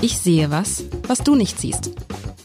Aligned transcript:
Ich 0.00 0.16
sehe 0.18 0.52
was, 0.52 0.84
was 1.08 1.24
du 1.24 1.34
nicht 1.34 1.58
siehst. 1.58 1.90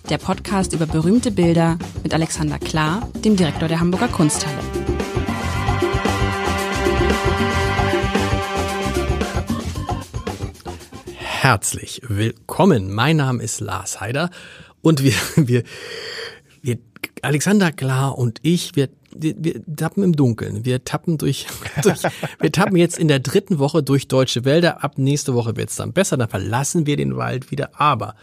Der 0.10 0.18
Podcast 0.18 0.74
über 0.74 0.88
berühmte 0.88 1.30
Bilder 1.30 1.78
mit 2.02 2.12
Alexander 2.12 2.58
Klar, 2.58 3.08
dem 3.24 3.36
Direktor 3.36 3.68
der 3.68 3.80
Hamburger 3.80 4.08
Kunsthalle. 4.08 4.58
Herzlich 11.16 12.02
willkommen. 12.08 12.92
Mein 12.92 13.18
Name 13.18 13.44
ist 13.44 13.60
Lars 13.60 14.02
Heider 14.02 14.32
und 14.82 15.04
wir, 15.04 15.14
wir, 15.36 15.64
wir, 16.64 16.80
Alexander 17.22 17.72
Klar 17.72 18.18
und 18.18 18.40
ich, 18.42 18.76
wir 18.76 18.90
wir, 19.16 19.36
wir 19.38 19.76
tappen 19.76 20.04
im 20.04 20.16
Dunkeln. 20.16 20.66
Wir 20.66 20.84
tappen 20.84 21.18
durch, 21.18 21.48
durch, 21.84 22.02
wir 22.40 22.52
tappen 22.52 22.78
jetzt 22.78 22.98
in 22.98 23.08
der 23.08 23.20
dritten 23.20 23.60
Woche 23.60 23.84
durch 23.84 24.08
deutsche 24.08 24.46
Wälder. 24.46 24.84
Ab 24.84 24.98
nächste 24.98 25.34
Woche 25.34 25.56
wird 25.56 25.70
es 25.70 25.76
dann 25.76 25.94
besser. 25.94 26.18
Dann 26.18 26.30
verlassen 26.30 26.86
wir 26.86 26.98
den 26.98 27.16
Wald 27.18 27.52
wieder. 27.52 27.80
Aber 27.80 28.16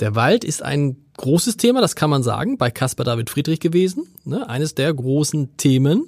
der 0.00 0.14
Wald 0.14 0.44
ist 0.44 0.62
ein 0.62 0.96
großes 1.16 1.56
Thema, 1.56 1.80
das 1.80 1.96
kann 1.96 2.10
man 2.10 2.22
sagen, 2.22 2.56
bei 2.58 2.70
Caspar 2.70 3.04
David 3.04 3.30
Friedrich 3.30 3.60
gewesen. 3.60 4.06
Ne? 4.24 4.48
Eines 4.48 4.74
der 4.74 4.92
großen 4.94 5.56
Themen. 5.56 6.06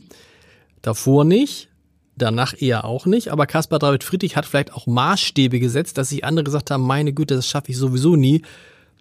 Davor 0.83 1.25
nicht, 1.25 1.69
danach 2.17 2.55
eher 2.61 2.85
auch 2.85 3.07
nicht. 3.07 3.33
Aber 3.33 3.47
Caspar 3.47 3.79
David 3.79 4.05
Friedrich 4.05 4.37
hat 4.37 4.47
vielleicht 4.47 4.73
auch 4.73 4.87
Maßstäbe 4.87 5.61
gesetzt, 5.61 5.99
dass 5.99 6.11
sich 6.11 6.25
andere 6.25 6.45
gesagt 6.45 6.71
haben, 6.71 6.83
meine 6.83 7.13
Güte, 7.13 7.35
das 7.35 7.47
schaffe 7.47 7.73
ich 7.73 7.77
sowieso 7.77 8.17
nie. 8.17 8.43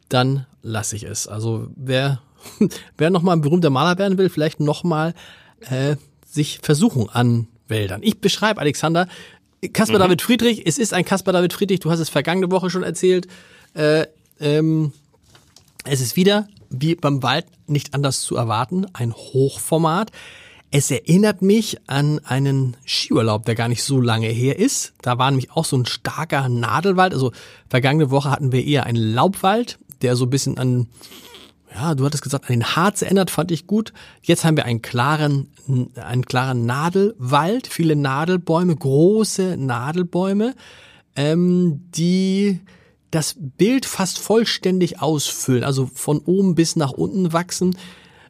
Dann 0.10 0.46
lasse 0.62 0.96
ich 0.96 1.04
es. 1.04 1.28
Also 1.28 1.68
wer 1.76 2.22
wer 2.98 3.10
nochmal 3.10 3.36
ein 3.36 3.42
berühmter 3.42 3.70
Maler 3.70 3.98
werden 3.98 4.18
will, 4.18 4.30
vielleicht 4.30 4.60
nochmal 4.60 5.14
äh, 5.70 5.96
sich 6.26 6.60
versuchen 6.62 7.10
an 7.10 7.48
Wäldern. 7.68 8.02
Ich 8.04 8.20
beschreibe 8.20 8.62
Alexander, 8.62 9.08
Caspar 9.74 9.98
mhm. 10.00 10.04
David 10.04 10.22
Friedrich, 10.22 10.66
es 10.66 10.78
ist 10.78 10.94
ein 10.94 11.06
Caspar 11.06 11.34
David 11.34 11.54
Friedrich, 11.54 11.80
du 11.82 11.92
hast 11.92 12.00
es 12.00 12.10
vergangene 12.10 12.52
Woche 12.52 12.70
schon 12.70 12.84
erzählt. 12.84 13.28
Äh, 13.74 14.06
ähm, 14.40 14.94
es 15.86 16.02
ist 16.02 16.16
wieder, 16.16 16.48
wie 16.70 16.96
beim 16.96 17.24
Wald, 17.24 17.46
nicht 17.68 17.94
anders 17.94 18.22
zu 18.22 18.36
erwarten, 18.36 18.86
ein 18.94 19.14
Hochformat. 19.14 20.12
Es 20.72 20.92
erinnert 20.92 21.42
mich 21.42 21.78
an 21.88 22.20
einen 22.26 22.78
Skiurlaub, 22.86 23.44
der 23.46 23.56
gar 23.56 23.68
nicht 23.68 23.84
so 23.84 24.00
lange 24.00 24.28
her 24.28 24.60
ist. 24.60 24.94
Da 25.02 25.18
war 25.18 25.32
nämlich 25.32 25.52
auch 25.52 25.66
so 25.66 25.76
ein 25.76 25.88
starker 25.88 26.48
Nadelwald. 26.48 27.14
Also 27.14 27.32
vergangene 27.70 28.12
Woche 28.12 28.30
hatten 28.30 28.52
wir 28.52 28.64
eher 28.64 28.86
einen 28.86 29.14
Laubwald, 29.14 29.80
der 30.04 30.16
so 30.16 30.26
ein 30.26 30.30
bisschen 30.30 30.60
an 30.60 30.88
ja, 31.74 31.96
du 31.96 32.06
hattest 32.06 32.24
gesagt, 32.24 32.46
an 32.46 32.54
den 32.54 32.76
Harz 32.76 33.02
erinnert, 33.02 33.30
fand 33.30 33.52
ich 33.52 33.68
gut. 33.68 33.94
Jetzt 34.22 34.44
haben 34.44 34.58
wir 34.58 34.66
einen 34.66 34.82
klaren, 34.82 35.52
einen 35.96 36.26
klaren 36.26 36.66
Nadelwald, 36.66 37.68
viele 37.68 37.96
Nadelbäume, 37.96 38.76
große 38.76 39.56
Nadelbäume, 39.58 40.56
ähm, 41.16 41.82
die 41.96 42.60
das 43.12 43.36
Bild 43.38 43.86
fast 43.86 44.20
vollständig 44.20 45.02
ausfüllen, 45.02 45.64
also 45.64 45.90
von 45.94 46.20
oben 46.20 46.56
bis 46.56 46.76
nach 46.76 46.92
unten 46.92 47.34
wachsen. 47.34 47.76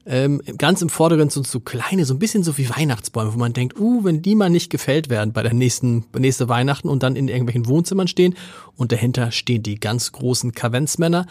Ähm, 0.05 0.41
ganz 0.57 0.81
im 0.81 0.89
Vordergrund 0.89 1.31
sind 1.31 1.45
so 1.45 1.59
kleine, 1.59 2.05
so 2.05 2.15
ein 2.15 2.19
bisschen 2.19 2.43
so 2.43 2.57
wie 2.57 2.69
Weihnachtsbäume, 2.69 3.33
wo 3.33 3.37
man 3.37 3.53
denkt, 3.53 3.79
uh, 3.79 4.03
wenn 4.03 4.21
die 4.21 4.35
mal 4.35 4.49
nicht 4.49 4.69
gefällt 4.71 5.09
werden 5.09 5.33
bei 5.33 5.43
der 5.43 5.53
nächsten, 5.53 6.05
nächste 6.17 6.49
Weihnachten 6.49 6.89
und 6.89 7.03
dann 7.03 7.15
in 7.15 7.27
irgendwelchen 7.27 7.67
Wohnzimmern 7.67 8.07
stehen 8.07 8.35
und 8.75 8.91
dahinter 8.91 9.31
stehen 9.31 9.61
die 9.61 9.79
ganz 9.79 10.11
großen 10.11 10.53
Kavenzmänner 10.53 11.27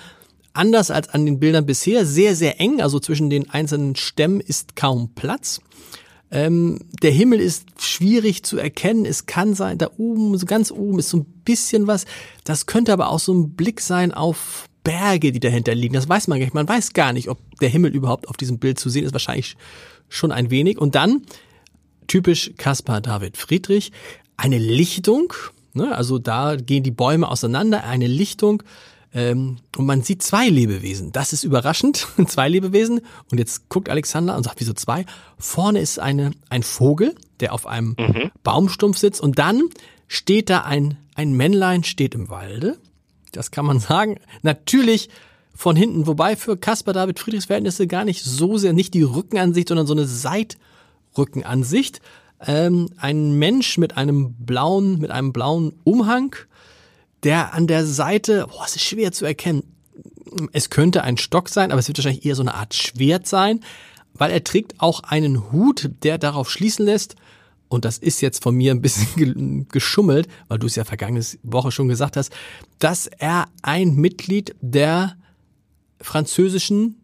anders 0.52 0.90
als 0.90 1.08
an 1.08 1.26
den 1.26 1.38
Bildern 1.38 1.66
bisher, 1.66 2.04
sehr, 2.06 2.34
sehr 2.34 2.60
eng. 2.60 2.80
Also 2.80 3.00
zwischen 3.00 3.30
den 3.30 3.50
einzelnen 3.50 3.96
Stämmen 3.96 4.40
ist 4.40 4.76
kaum 4.76 5.10
Platz. 5.14 5.60
Ähm, 6.30 6.80
der 7.02 7.10
Himmel 7.10 7.40
ist 7.40 7.82
schwierig 7.82 8.42
zu 8.42 8.58
erkennen. 8.58 9.06
Es 9.06 9.26
kann 9.26 9.54
sein, 9.54 9.78
da 9.78 9.90
oben, 9.96 10.36
so 10.36 10.44
ganz 10.44 10.70
oben 10.70 10.98
ist 10.98 11.08
so 11.08 11.18
ein 11.18 11.24
bisschen 11.44 11.86
was. 11.86 12.04
Das 12.44 12.66
könnte 12.66 12.92
aber 12.92 13.08
auch 13.10 13.18
so 13.18 13.32
ein 13.32 13.54
Blick 13.54 13.80
sein 13.80 14.12
auf 14.12 14.68
Berge, 14.84 15.32
die 15.32 15.40
dahinter 15.40 15.74
liegen. 15.74 15.94
Das 15.94 16.08
weiß 16.08 16.28
man 16.28 16.38
gar 16.38 16.44
nicht. 16.44 16.54
Man 16.54 16.68
weiß 16.68 16.92
gar 16.92 17.12
nicht, 17.12 17.28
ob 17.28 17.38
der 17.60 17.68
Himmel 17.68 17.94
überhaupt 17.94 18.28
auf 18.28 18.36
diesem 18.36 18.58
Bild 18.58 18.78
zu 18.78 18.90
sehen 18.90 19.04
ist. 19.04 19.12
Wahrscheinlich 19.12 19.56
schon 20.08 20.32
ein 20.32 20.50
wenig. 20.50 20.78
Und 20.78 20.94
dann, 20.94 21.22
typisch 22.06 22.52
Caspar 22.56 23.00
David 23.00 23.36
Friedrich, 23.36 23.92
eine 24.36 24.58
Lichtung. 24.58 25.32
Ne? 25.72 25.94
Also 25.94 26.18
da 26.18 26.56
gehen 26.56 26.82
die 26.82 26.90
Bäume 26.90 27.28
auseinander. 27.28 27.84
Eine 27.84 28.06
Lichtung 28.06 28.62
ähm, 29.18 29.56
und 29.76 29.84
man 29.84 30.02
sieht 30.02 30.22
zwei 30.22 30.48
Lebewesen. 30.48 31.10
Das 31.10 31.32
ist 31.32 31.42
überraschend. 31.42 32.06
zwei 32.28 32.48
Lebewesen. 32.48 33.00
Und 33.32 33.38
jetzt 33.38 33.68
guckt 33.68 33.88
Alexander 33.88 34.36
und 34.36 34.44
sagt, 34.44 34.60
wieso 34.60 34.74
zwei? 34.74 35.06
Vorne 35.38 35.80
ist 35.80 35.98
eine, 35.98 36.30
ein 36.50 36.62
Vogel, 36.62 37.16
der 37.40 37.52
auf 37.52 37.66
einem 37.66 37.96
mhm. 37.98 38.30
Baumstumpf 38.44 38.96
sitzt. 38.96 39.20
Und 39.20 39.40
dann 39.40 39.62
steht 40.06 40.50
da 40.50 40.60
ein, 40.60 40.98
ein 41.16 41.32
Männlein, 41.32 41.82
steht 41.82 42.14
im 42.14 42.30
Walde. 42.30 42.78
Das 43.32 43.50
kann 43.50 43.66
man 43.66 43.80
sagen. 43.80 44.20
Natürlich 44.42 45.08
von 45.52 45.74
hinten, 45.74 46.06
wobei 46.06 46.36
für 46.36 46.56
Caspar 46.56 46.94
David 46.94 47.18
Friedrichs 47.18 47.46
Verhältnisse 47.46 47.88
gar 47.88 48.04
nicht 48.04 48.22
so 48.22 48.56
sehr, 48.56 48.72
nicht 48.72 48.94
die 48.94 49.02
Rückenansicht, 49.02 49.66
sondern 49.66 49.88
so 49.88 49.94
eine 49.94 50.06
Seitrückenansicht. 50.06 52.00
Ähm, 52.46 52.88
ein 52.98 53.36
Mensch 53.36 53.78
mit 53.78 53.96
einem 53.96 54.34
blauen, 54.34 55.00
mit 55.00 55.10
einem 55.10 55.32
blauen 55.32 55.72
Umhang 55.82 56.36
der 57.22 57.54
an 57.54 57.66
der 57.66 57.86
Seite, 57.86 58.46
boah, 58.48 58.64
es 58.66 58.76
ist 58.76 58.84
schwer 58.84 59.12
zu 59.12 59.24
erkennen. 59.24 59.62
Es 60.52 60.70
könnte 60.70 61.02
ein 61.02 61.16
Stock 61.16 61.48
sein, 61.48 61.72
aber 61.72 61.80
es 61.80 61.88
wird 61.88 61.98
wahrscheinlich 61.98 62.24
eher 62.24 62.34
so 62.34 62.42
eine 62.42 62.54
Art 62.54 62.74
Schwert 62.74 63.26
sein, 63.26 63.60
weil 64.14 64.30
er 64.30 64.44
trägt 64.44 64.74
auch 64.78 65.00
einen 65.00 65.52
Hut, 65.52 65.90
der 66.02 66.18
darauf 66.18 66.50
schließen 66.50 66.84
lässt, 66.84 67.16
und 67.68 67.84
das 67.84 67.98
ist 67.98 68.20
jetzt 68.20 68.42
von 68.42 68.54
mir 68.54 68.72
ein 68.72 68.80
bisschen 68.80 69.68
geschummelt, 69.68 70.28
weil 70.48 70.58
du 70.58 70.66
es 70.66 70.74
ja 70.74 70.84
vergangene 70.84 71.24
Woche 71.42 71.70
schon 71.70 71.88
gesagt 71.88 72.16
hast, 72.16 72.32
dass 72.78 73.06
er 73.06 73.46
ein 73.62 73.94
Mitglied 73.94 74.54
der 74.60 75.16
französischen 76.00 76.96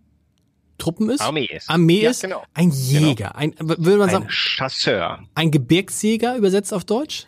Truppen 0.79 1.11
ist. 1.11 1.21
Armee 1.21 1.45
ist. 1.45 1.71
Armee 1.71 2.03
ja, 2.03 2.11
ist. 2.11 2.23
Genau. 2.23 2.43
Ein 2.55 2.71
Jäger. 2.71 3.33
Genau. 3.39 3.39
Ein, 3.39 3.55
würde 3.59 3.97
man 3.99 4.11
sagen. 4.11 4.25
Ein 4.25 4.31
Chasseur. 4.31 5.23
Ein 5.35 5.51
Gebirgsjäger 5.51 6.37
übersetzt 6.37 6.73
auf 6.73 6.85
Deutsch? 6.85 7.27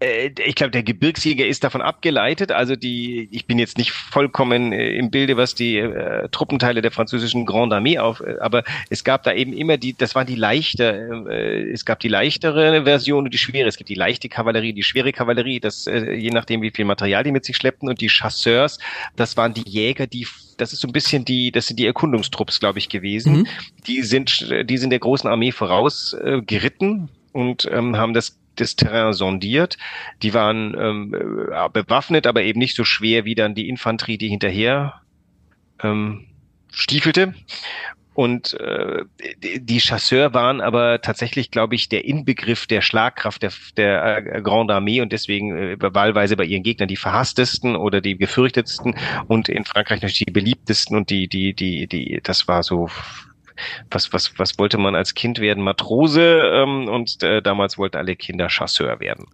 Äh, 0.00 0.30
ich 0.44 0.54
glaube, 0.54 0.70
der 0.70 0.82
Gebirgsjäger 0.82 1.46
ist 1.46 1.64
davon 1.64 1.80
abgeleitet. 1.80 2.52
Also 2.52 2.76
die, 2.76 3.28
ich 3.30 3.46
bin 3.46 3.58
jetzt 3.58 3.78
nicht 3.78 3.92
vollkommen 3.92 4.72
äh, 4.72 4.90
im 4.96 5.10
Bilde, 5.10 5.36
was 5.36 5.54
die 5.54 5.78
äh, 5.78 6.28
Truppenteile 6.30 6.82
der 6.82 6.90
französischen 6.90 7.46
Grande 7.46 7.76
Armee 7.76 7.98
auf, 7.98 8.20
äh, 8.20 8.36
aber 8.40 8.64
es 8.90 9.04
gab 9.04 9.22
da 9.22 9.32
eben 9.32 9.52
immer 9.52 9.76
die, 9.76 9.94
das 9.96 10.14
war 10.14 10.24
die 10.24 10.34
leichte, 10.34 11.24
äh, 11.28 11.70
es 11.70 11.84
gab 11.84 12.00
die 12.00 12.08
leichtere 12.08 12.84
Version 12.84 13.24
und 13.24 13.32
die 13.32 13.38
schwere. 13.38 13.68
Es 13.68 13.76
gibt 13.76 13.88
die 13.88 13.94
leichte 13.94 14.28
Kavallerie, 14.28 14.72
die 14.72 14.82
schwere 14.82 15.12
Kavallerie, 15.12 15.60
das 15.60 15.86
äh, 15.86 16.12
je 16.12 16.30
nachdem, 16.30 16.62
wie 16.62 16.70
viel 16.70 16.84
Material 16.84 17.24
die 17.24 17.32
mit 17.32 17.44
sich 17.44 17.56
schleppten 17.56 17.88
und 17.88 18.00
die 18.00 18.08
Chasseurs, 18.08 18.78
das 19.16 19.36
waren 19.36 19.54
die 19.54 19.68
Jäger, 19.68 20.06
die 20.06 20.26
das 20.58 20.72
ist 20.72 20.80
so 20.80 20.88
ein 20.88 20.92
bisschen 20.92 21.24
die, 21.24 21.52
das 21.52 21.66
sind 21.66 21.78
die 21.78 21.86
Erkundungstrupps, 21.86 22.60
glaube 22.60 22.78
ich, 22.78 22.88
gewesen. 22.88 23.40
Mhm. 23.40 23.46
Die 23.86 24.00
sind, 24.00 24.48
die 24.64 24.78
sind 24.78 24.88
der 24.88 25.00
großen 25.00 25.28
Armee 25.28 25.52
voraus 25.52 26.14
äh, 26.14 26.40
geritten 26.40 27.10
und 27.32 27.68
ähm, 27.70 27.96
haben 27.96 28.14
das 28.14 28.38
das 28.56 28.76
Terrain 28.76 29.12
sondiert. 29.12 29.78
Die 30.22 30.34
waren 30.34 30.76
ähm, 30.78 31.14
äh, 31.14 31.68
bewaffnet, 31.68 32.26
aber 32.26 32.42
eben 32.42 32.58
nicht 32.58 32.76
so 32.76 32.84
schwer 32.84 33.24
wie 33.24 33.34
dann 33.34 33.54
die 33.54 33.68
Infanterie, 33.68 34.18
die 34.18 34.28
hinterher 34.28 35.00
ähm, 35.82 36.26
stiefelte. 36.72 37.34
Und 38.16 38.54
äh, 38.54 39.04
die 39.44 39.78
Chasseurs 39.78 40.32
waren 40.32 40.62
aber 40.62 41.02
tatsächlich, 41.02 41.50
glaube 41.50 41.74
ich, 41.74 41.90
der 41.90 42.06
Inbegriff 42.06 42.66
der 42.66 42.80
Schlagkraft 42.80 43.42
der, 43.42 43.52
der 43.76 44.36
äh, 44.36 44.40
Grande 44.40 44.74
Armee 44.74 45.02
und 45.02 45.12
deswegen 45.12 45.54
äh, 45.54 45.76
wahlweise 45.78 46.34
bei 46.34 46.44
ihren 46.44 46.62
Gegnern 46.62 46.88
die 46.88 46.96
verhasstesten 46.96 47.76
oder 47.76 48.00
die 48.00 48.16
gefürchtetsten 48.16 48.96
und 49.28 49.50
in 49.50 49.66
Frankreich 49.66 50.00
natürlich 50.00 50.24
die 50.24 50.32
beliebtesten 50.32 50.96
und 50.96 51.10
die, 51.10 51.28
die, 51.28 51.52
die, 51.52 51.86
die, 51.88 52.20
das 52.22 52.48
war 52.48 52.62
so 52.62 52.88
was, 53.90 54.12
was, 54.12 54.38
was 54.38 54.58
wollte 54.58 54.78
man 54.78 54.94
als 54.94 55.14
Kind 55.14 55.38
werden? 55.38 55.62
Matrose 55.62 56.22
ähm, 56.22 56.88
und 56.88 57.22
äh, 57.22 57.42
damals 57.42 57.78
wollten 57.78 57.96
alle 57.96 58.16
Kinder 58.16 58.48
Chasseur 58.48 59.00
werden. 59.00 59.26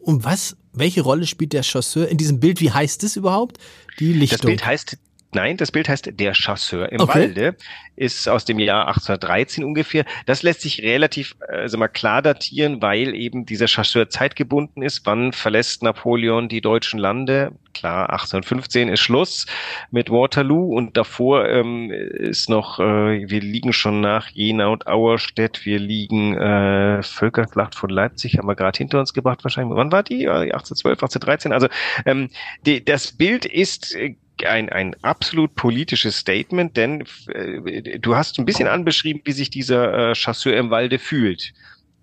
Und 0.00 0.24
was, 0.24 0.56
welche 0.72 1.02
Rolle 1.02 1.26
spielt 1.26 1.52
der 1.52 1.62
Chasseur 1.62 2.08
in 2.08 2.16
diesem 2.16 2.40
Bild? 2.40 2.60
Wie 2.60 2.70
heißt 2.70 3.04
es 3.04 3.16
überhaupt? 3.16 3.58
Die 3.98 4.12
Lichtung. 4.12 4.38
Das 4.38 4.46
Bild 4.46 4.64
heißt 4.64 4.98
Nein, 5.32 5.56
das 5.56 5.70
Bild 5.70 5.88
heißt 5.88 6.10
Der 6.18 6.34
Chasseur 6.34 6.90
im 6.90 7.00
okay. 7.00 7.20
Walde, 7.20 7.56
ist 7.96 8.28
aus 8.28 8.44
dem 8.44 8.58
Jahr 8.58 8.88
1813 8.88 9.62
ungefähr. 9.62 10.04
Das 10.26 10.42
lässt 10.42 10.62
sich 10.62 10.82
relativ 10.82 11.36
also 11.48 11.78
mal 11.78 11.88
klar 11.88 12.22
datieren, 12.22 12.82
weil 12.82 13.14
eben 13.14 13.46
dieser 13.46 13.68
Chasseur 13.68 14.08
zeitgebunden 14.08 14.82
ist. 14.82 15.06
Wann 15.06 15.32
verlässt 15.32 15.82
Napoleon 15.82 16.48
die 16.48 16.60
deutschen 16.60 16.98
Lande? 16.98 17.52
Klar, 17.74 18.10
1815 18.10 18.88
ist 18.88 19.00
Schluss 19.00 19.46
mit 19.90 20.10
Waterloo 20.10 20.74
und 20.74 20.96
davor 20.96 21.46
ähm, 21.48 21.90
ist 21.92 22.48
noch, 22.48 22.80
äh, 22.80 23.28
wir 23.30 23.40
liegen 23.40 23.72
schon 23.72 24.00
nach 24.00 24.28
Jena 24.30 24.66
und 24.66 24.88
Auerstedt, 24.88 25.64
wir 25.64 25.78
liegen 25.78 26.36
äh, 26.36 27.02
Völkerschlacht 27.02 27.76
von 27.76 27.90
Leipzig, 27.90 28.38
haben 28.38 28.48
wir 28.48 28.56
gerade 28.56 28.76
hinter 28.76 28.98
uns 28.98 29.12
gebracht 29.12 29.44
wahrscheinlich. 29.44 29.76
Wann 29.76 29.92
war 29.92 30.02
die? 30.02 30.28
1812, 30.28 30.92
1813. 31.02 31.52
Also 31.52 31.68
ähm, 32.06 32.30
die, 32.66 32.84
das 32.84 33.12
Bild 33.12 33.44
ist 33.44 33.94
äh, 33.94 34.16
ein, 34.46 34.68
ein 34.68 34.94
absolut 35.02 35.54
politisches 35.54 36.18
Statement, 36.18 36.76
denn 36.76 37.04
äh, 37.28 37.98
du 37.98 38.16
hast 38.16 38.38
ein 38.38 38.44
bisschen 38.44 38.68
anbeschrieben, 38.68 39.22
wie 39.24 39.32
sich 39.32 39.50
dieser 39.50 40.10
äh, 40.10 40.14
Chasseur 40.14 40.56
im 40.56 40.70
Walde 40.70 40.98
fühlt. 40.98 41.52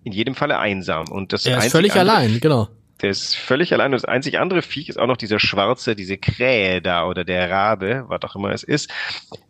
In 0.04 0.14
jedem 0.14 0.36
Falle 0.36 0.58
einsam. 0.58 1.08
Und 1.10 1.34
das 1.34 1.46
er 1.46 1.58
ist 1.58 1.72
völlig 1.72 1.94
allein, 1.96 2.40
genau. 2.40 2.70
Der 3.02 3.12
ist 3.12 3.36
völlig 3.36 3.74
allein. 3.74 3.88
Und 3.88 4.02
das 4.02 4.06
einzig 4.06 4.40
andere 4.40 4.62
Viech 4.62 4.90
ist 4.90 4.98
auch 4.98 5.08
noch 5.08 5.18
dieser 5.18 5.40
schwarze, 5.40 5.96
diese 5.96 6.18
Krähe 6.18 6.82
da 6.82 7.06
oder 7.06 7.24
der 7.24 7.50
Rabe, 7.50 8.06
was 8.08 8.22
auch 8.24 8.36
immer 8.36 8.52
es 8.52 8.64
ist. 8.64 8.90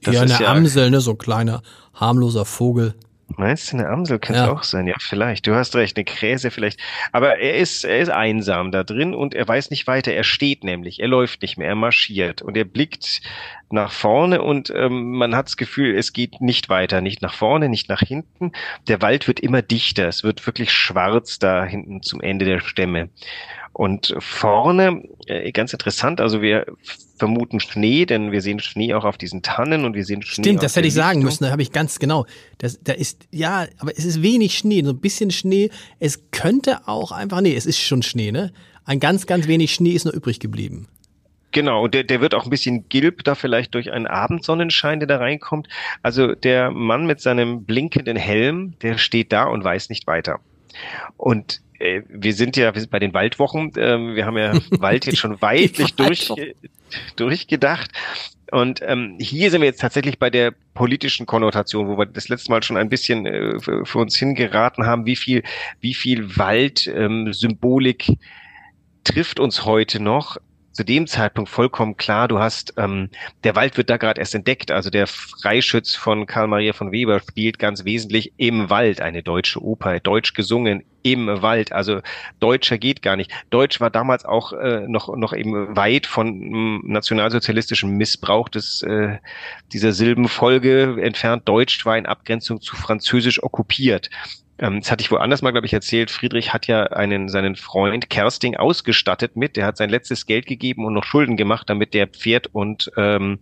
Das 0.02 0.16
ja, 0.16 0.24
ist 0.24 0.32
eine 0.32 0.44
ja, 0.44 0.52
Amsel, 0.52 0.90
ne, 0.90 1.00
so 1.00 1.12
ein 1.12 1.18
kleiner, 1.18 1.62
harmloser 1.94 2.46
Vogel. 2.46 2.96
Meinst 3.36 3.72
du, 3.72 3.78
eine 3.78 3.90
Amsel 3.90 4.20
könnte 4.20 4.44
ja. 4.44 4.52
auch 4.52 4.64
sein? 4.64 4.88
Ja, 4.88 4.96
vielleicht. 5.00 5.48
Du 5.48 5.54
hast 5.54 5.76
recht, 5.76 5.98
eine 5.98 6.06
Kräse 6.06 6.50
vielleicht. 6.50 6.80
Aber 7.12 7.38
er 7.38 7.58
ist, 7.58 7.84
er 7.84 8.00
ist 8.00 8.10
einsam 8.10 8.72
da 8.72 8.84
drin 8.84 9.14
und 9.14 9.34
er 9.34 9.48
weiß 9.48 9.70
nicht 9.70 9.86
weiter. 9.86 10.14
Er 10.14 10.24
steht 10.24 10.64
nämlich, 10.64 11.02
er 11.02 11.10
läuft 11.10 11.42
nicht 11.42 11.58
mehr, 11.58 11.68
er 11.68 11.76
marschiert 11.76 12.42
und 12.42 12.56
er 12.56 12.66
blickt 12.66 13.22
nach 13.70 13.92
vorne 13.92 14.42
und 14.42 14.72
ähm, 14.76 15.12
man 15.12 15.36
hat 15.36 15.48
das 15.48 15.58
Gefühl, 15.58 15.96
es 15.98 16.14
geht 16.14 16.42
nicht 16.42 16.70
weiter, 16.70 17.02
nicht 17.02 17.22
nach 17.22 17.34
vorne, 17.34 17.70
nicht 17.70 17.90
nach 17.90 18.02
hinten. 18.02 18.52
Der 18.88 19.02
Wald 19.02 19.28
wird 19.28 19.40
immer 19.40 19.62
dichter, 19.62 20.08
es 20.08 20.24
wird 20.24 20.46
wirklich 20.46 20.72
schwarz 20.72 21.40
da 21.40 21.66
hinten 21.66 22.02
zum 22.02 22.22
Ende 22.22 22.46
der 22.46 22.62
Stämme. 22.62 23.10
Und 23.74 24.16
vorne, 24.20 25.04
äh, 25.28 25.52
ganz 25.52 25.72
interessant, 25.72 26.20
also 26.20 26.42
wir 26.42 26.66
vermuten 27.18 27.60
Schnee, 27.60 28.06
denn 28.06 28.32
wir 28.32 28.42
sehen 28.42 28.60
Schnee 28.60 28.94
auch 28.94 29.06
auf 29.06 29.18
diesen 29.18 29.44
Tannen 29.44 29.86
und 29.86 29.94
wir 29.94 30.04
sehen 30.04 30.24
Schnee. 30.24 30.44
Stimmt, 30.44 30.64
das 30.64 30.76
hätte 30.76 30.88
ich 30.88 30.94
sagen 30.94 31.22
müssen, 31.22 31.44
da 31.44 31.52
habe 31.52 31.62
ich 31.62 31.72
ganz 31.72 32.00
genau. 32.00 32.26
Das, 32.58 32.80
da 32.82 32.94
ist, 32.94 33.28
ja, 33.32 33.68
aber 33.78 33.92
es 33.96 34.06
ist 34.06 34.24
wenig 34.24 34.58
Schnee, 34.58 34.82
so 34.84 34.92
ein 34.92 35.00
bisschen 35.00 35.30
Schnee. 35.30 35.70
Es 36.00 36.32
könnte 36.32 36.88
auch 36.88 37.12
einfach, 37.12 37.42
nee, 37.42 37.56
es 37.56 37.66
ist 37.66 37.80
schon 37.80 38.02
Schnee, 38.02 38.32
ne? 38.32 38.52
Ein 38.86 39.00
ganz, 39.00 39.28
ganz 39.28 39.48
wenig 39.48 39.74
Schnee 39.74 39.92
ist 39.92 40.06
noch 40.06 40.14
übrig 40.14 40.40
geblieben. 40.40 40.88
Genau, 41.58 41.86
und 41.86 41.96
der, 41.96 42.04
der 42.04 42.22
wird 42.22 42.36
auch 42.36 42.44
ein 42.44 42.52
bisschen 42.52 42.88
gilb 42.88 43.24
da 43.24 43.34
vielleicht 43.34 43.74
durch 43.74 43.92
einen 43.92 44.06
Abendsonnenschein, 44.06 45.00
der 45.00 45.08
da 45.08 45.18
reinkommt. 45.18 45.68
Also 46.04 46.36
der 46.36 46.70
Mann 46.70 47.08
mit 47.08 47.20
seinem 47.20 47.64
blinkenden 47.64 48.16
Helm, 48.16 48.78
der 48.84 49.00
steht 49.00 49.34
da 49.34 49.46
und 49.46 49.64
weiß 49.64 49.90
nicht 49.90 50.06
weiter. 50.06 50.40
Und 51.18 51.62
äh, 51.80 52.04
wir 52.10 52.36
sind 52.36 52.58
ja, 52.58 52.76
wir 52.76 52.80
sind 52.80 52.92
bei 52.92 53.00
den 53.00 53.16
Waldwochen. 53.16 53.72
Ähm, 53.76 54.14
wir 54.14 54.28
haben 54.28 54.38
ja 54.38 54.54
Wald 54.80 55.08
jetzt 55.08 55.18
schon 55.18 55.42
weitlich 55.42 55.96
durch, 55.96 56.32
durchgedacht. 57.16 57.90
Und 58.52 58.84
ähm, 58.86 59.16
hier 59.20 59.50
sind 59.50 59.62
wir 59.62 59.68
jetzt 59.68 59.82
tatsächlich 59.82 60.20
bei 60.20 60.30
der 60.30 60.54
politischen 60.76 61.26
Konnotation, 61.26 61.88
wo 61.88 61.98
wir 61.98 62.06
das 62.06 62.30
letzte 62.30 62.52
Mal 62.52 62.62
schon 62.62 62.78
ein 62.78 62.90
bisschen 62.90 63.26
äh, 63.26 63.60
für 63.60 63.98
uns 63.98 64.16
hingeraten 64.16 64.86
haben, 64.86 65.08
wie 65.08 65.16
viel, 65.16 65.42
wie 65.80 65.96
viel 65.96 66.38
Waldsymbolik 66.38 68.10
ähm, 68.10 68.20
trifft 69.04 69.40
uns 69.40 69.66
heute 69.66 70.00
noch 70.00 70.38
zu 70.78 70.84
dem 70.84 71.08
Zeitpunkt 71.08 71.50
vollkommen 71.50 71.98
klar, 71.98 72.28
du 72.28 72.38
hast, 72.38 72.76
ähm, 72.78 73.10
der 73.44 73.56
Wald 73.56 73.78
wird 73.78 73.90
da 73.90 73.98
gerade 73.98 74.20
erst 74.22 74.36
entdeckt, 74.36 74.70
also 74.70 74.92
der 74.92 75.08
Freischütz 75.08 75.96
von 75.96 76.28
Karl 76.28 76.46
Maria 76.46 76.72
von 76.72 76.92
Weber 76.92 77.20
spielt 77.20 77.58
ganz 77.58 77.84
wesentlich 77.84 78.34
im 78.38 78.70
Wald, 78.70 79.02
eine 79.02 79.24
deutsche 79.24 79.60
Oper, 79.60 80.00
deutsch 80.00 80.36
gesungen 80.36 80.84
im 81.02 81.42
Wald, 81.42 81.72
also 81.72 82.02
deutscher 82.40 82.78
geht 82.78 83.02
gar 83.02 83.16
nicht. 83.16 83.32
Deutsch 83.50 83.82
war 83.82 83.90
damals 83.90 84.24
auch 84.24 84.54
äh, 84.54 84.88
noch, 84.88 85.16
noch 85.16 85.34
eben 85.34 85.76
weit 85.76 86.06
von 86.06 86.28
m, 86.28 86.82
nationalsozialistischem 86.86 87.90
Missbrauch 87.90 88.48
des, 88.48 88.84
äh, 88.84 89.18
dieser 89.74 89.94
Silbenfolge 89.94 91.02
entfernt. 91.02 91.50
Deutsch 91.50 91.88
war 91.88 91.98
in 91.98 92.06
Abgrenzung 92.06 92.62
zu 92.62 92.76
Französisch 92.76 93.42
okkupiert. 93.42 94.12
Ähm, 94.60 94.82
das 94.82 94.92
hatte 94.92 95.02
ich 95.02 95.12
woanders 95.12 95.42
mal, 95.42 95.52
glaube 95.52 95.68
ich, 95.68 95.74
erzählt. 95.74 96.12
Friedrich 96.12 96.54
hat 96.54 96.68
ja 96.68 96.84
einen, 96.84 97.30
seinen 97.30 97.56
Freund 97.56 98.10
Kersting 98.10 98.56
ausgestattet 98.56 99.36
mit. 99.36 99.56
Der 99.56 99.66
hat 99.66 99.78
sein 99.78 99.90
letztes 99.90 100.26
Geld 100.26 100.46
gegeben 100.46 100.86
und 100.86 100.94
noch 100.94 101.04
Schulden 101.04 101.38
gemacht, 101.38 101.70
damit 101.70 101.94
der 101.94 102.08
Pferd 102.08 102.48
und, 102.54 102.92
ähm, 102.98 103.40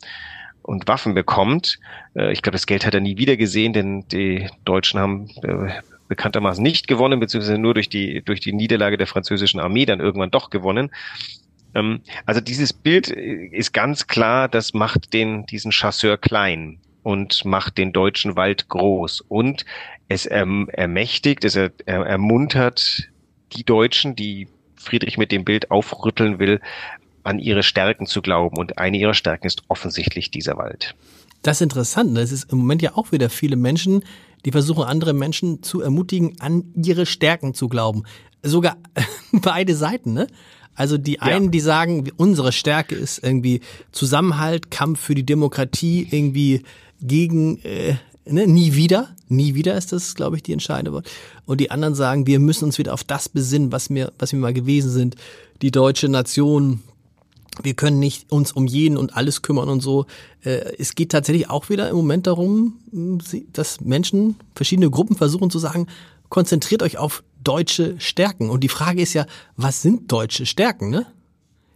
und 0.62 0.88
Waffen 0.88 1.14
bekommt. 1.14 1.80
Äh, 2.16 2.32
ich 2.32 2.42
glaube, 2.42 2.56
das 2.56 2.68
Geld 2.68 2.86
hat 2.86 2.94
er 2.94 3.02
nie 3.02 3.18
wieder 3.18 3.38
gesehen, 3.38 3.74
denn 3.74 4.08
die 4.10 4.50
Deutschen 4.66 5.00
haben 5.00 5.30
äh, 5.44 5.72
bekanntermaßen 6.08 6.62
nicht 6.62 6.88
gewonnen, 6.88 7.20
beziehungsweise 7.20 7.58
nur 7.58 7.74
durch 7.74 7.90
die, 7.90 8.22
durch 8.24 8.40
die 8.40 8.54
Niederlage 8.54 8.98
der 8.98 9.08
französischen 9.08 9.60
Armee 9.60 9.86
dann 9.86 10.00
irgendwann 10.00 10.32
doch 10.32 10.50
gewonnen. 10.50 10.92
Ähm, 11.74 12.02
also 12.26 12.42
dieses 12.42 12.74
Bild 12.74 13.10
ist 13.10 13.74
ganz 13.74 14.08
klar, 14.08 14.50
das 14.50 14.74
macht 14.74 15.14
den, 15.14 15.46
diesen 15.46 15.72
Chasseur 15.72 16.18
klein 16.18 16.80
und 17.04 17.46
macht 17.46 17.78
den 17.78 17.94
deutschen 17.94 18.36
Wald 18.36 18.68
groß. 18.68 19.22
Und 19.22 19.66
es 20.07 20.25
erm, 20.25 20.69
ermächtigt, 20.69 21.44
es 21.46 21.56
er, 21.56 21.72
ermuntert 21.86 23.10
die 23.54 23.63
Deutschen, 23.63 24.16
die 24.16 24.48
Friedrich 24.75 25.18
mit 25.18 25.31
dem 25.31 25.46
Bild 25.46 25.72
aufrütteln 25.72 26.40
will, 26.40 26.62
an 27.24 27.40
ihre 27.40 27.63
Stärken 27.63 28.06
zu 28.06 28.22
glauben. 28.22 28.57
Und 28.57 28.78
eine 28.78 28.98
ihrer 28.98 29.13
Stärken 29.13 29.48
ist 29.48 29.63
offensichtlich 29.68 30.31
dieser 30.31 30.57
Wald. 30.57 30.96
Das 31.42 31.57
ist 31.57 31.62
interessant. 31.62 32.16
Das 32.18 32.31
ist 32.31 32.52
im 32.52 32.60
Moment 32.60 32.81
ja 32.81 32.96
auch 32.96 33.12
wieder 33.12 33.30
viele 33.30 33.56
Menschen, 33.56 34.04
die 34.46 34.52
versuchen, 34.52 34.84
andere 34.84 35.13
Menschen 35.13 35.63
zu 35.63 35.81
ermutigen, 35.81 36.40
an 36.40 36.72
ihre 36.75 37.06
Stärken 37.06 37.54
zu 37.54 37.68
glauben. 37.68 38.04
Sogar 38.44 38.78
beide 39.31 39.75
Seiten, 39.75 40.13
ne? 40.13 40.28
Also 40.75 40.98
die 40.98 41.22
einen, 41.22 41.46
ja. 41.46 41.51
die 41.51 41.60
sagen, 41.62 42.12
unsere 42.18 42.51
Stärke 42.51 42.96
ist 42.96 43.24
irgendwie 43.24 43.62
Zusammenhalt, 43.92 44.72
Kampf 44.72 45.00
für 45.00 45.16
die 45.16 45.25
Demokratie, 45.25 46.06
irgendwie 46.12 46.63
gegen 47.01 47.60
äh, 47.63 47.96
ne, 48.25 48.48
nie 48.48 48.75
wieder. 48.75 49.10
Nie 49.27 49.56
wieder 49.56 49.77
ist 49.77 49.92
das, 49.92 50.16
glaube 50.16 50.38
ich, 50.38 50.44
die 50.44 50.54
entscheidende 50.54 50.94
Wort. 50.94 51.10
Und 51.45 51.60
die 51.62 51.72
anderen 51.72 51.95
sagen, 51.95 52.27
wir 52.27 52.39
müssen 52.39 52.66
uns 52.66 52.77
wieder 52.77 52.94
auf 52.94 53.04
das 53.04 53.30
besinnen, 53.30 53.72
was 53.72 53.89
wir, 53.89 54.12
was 54.19 54.31
wir 54.31 54.39
mal 54.39 54.54
gewesen 54.54 54.92
sind. 54.92 55.16
Die 55.62 55.72
deutsche 55.72 56.10
Nation. 56.10 56.81
Wir 57.63 57.74
können 57.74 58.00
nicht 58.00 58.31
uns 58.33 58.51
um 58.51 58.68
jeden 58.68 58.98
und 58.98 59.16
alles 59.16 59.42
kümmern 59.42 59.69
und 59.69 59.80
so. 59.80 60.07
Äh, 60.44 60.75
es 60.77 60.94
geht 60.94 61.12
tatsächlich 61.12 61.50
auch 61.50 61.69
wieder 61.69 61.89
im 61.89 61.95
Moment 61.95 62.27
darum, 62.27 62.74
dass 63.54 63.80
Menschen, 63.80 64.36
verschiedene 64.56 64.89
Gruppen 64.89 65.16
versuchen 65.16 65.50
zu 65.50 65.57
sagen, 65.57 65.88
konzentriert 66.27 66.83
euch 66.83 66.98
auf 66.98 67.24
deutsche 67.42 67.98
Stärken. 68.00 68.50
Und 68.50 68.62
die 68.62 68.69
Frage 68.69 69.01
ist 69.01 69.13
ja, 69.13 69.25
was 69.56 69.81
sind 69.81 70.12
deutsche 70.12 70.45
Stärken, 70.45 70.89
ne? 70.89 71.06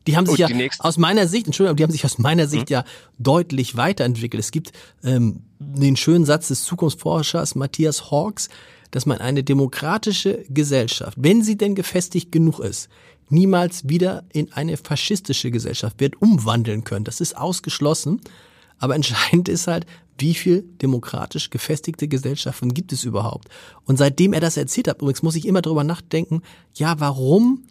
Die 0.09 0.17
haben 0.17 0.25
sich 0.25 0.37
ja 0.37 0.49
aus 0.79 0.97
meiner 0.97 1.27
Sicht, 1.27 1.45
Entschuldigung, 1.45 1.77
die 1.77 1.83
haben 1.83 1.91
sich 1.91 2.05
aus 2.05 2.17
meiner 2.17 2.47
Sicht 2.47 2.69
hm. 2.69 2.73
ja 2.73 2.83
deutlich 3.17 3.77
weiterentwickelt. 3.77 4.43
Es 4.43 4.51
gibt 4.51 4.71
ähm, 5.03 5.43
den 5.59 5.95
schönen 5.95 6.25
Satz 6.25 6.47
des 6.47 6.63
Zukunftsforschers 6.63 7.55
Matthias 7.55 8.11
Hawks, 8.11 8.49
dass 8.91 9.05
man 9.05 9.19
eine 9.19 9.43
demokratische 9.43 10.43
Gesellschaft, 10.49 11.17
wenn 11.19 11.43
sie 11.43 11.57
denn 11.57 11.75
gefestigt 11.75 12.31
genug 12.31 12.59
ist, 12.59 12.89
niemals 13.29 13.87
wieder 13.87 14.23
in 14.33 14.51
eine 14.53 14.77
faschistische 14.77 15.51
Gesellschaft 15.51 15.99
wird 15.99 16.21
umwandeln 16.21 16.83
können. 16.83 17.05
Das 17.05 17.21
ist 17.21 17.37
ausgeschlossen. 17.37 18.21
Aber 18.79 18.95
entscheidend 18.95 19.49
ist 19.49 19.67
halt, 19.67 19.85
wie 20.17 20.33
viel 20.33 20.63
demokratisch 20.81 21.49
gefestigte 21.49 22.07
Gesellschaften 22.07 22.73
gibt 22.73 22.91
es 22.91 23.03
überhaupt? 23.03 23.47
Und 23.85 23.97
seitdem 23.97 24.33
er 24.33 24.41
das 24.41 24.57
erzählt 24.57 24.87
hat, 24.87 25.01
übrigens 25.01 25.23
muss 25.23 25.35
ich 25.35 25.47
immer 25.47 25.61
darüber 25.61 25.83
nachdenken, 25.83 26.41
ja, 26.73 26.99
warum 26.99 27.63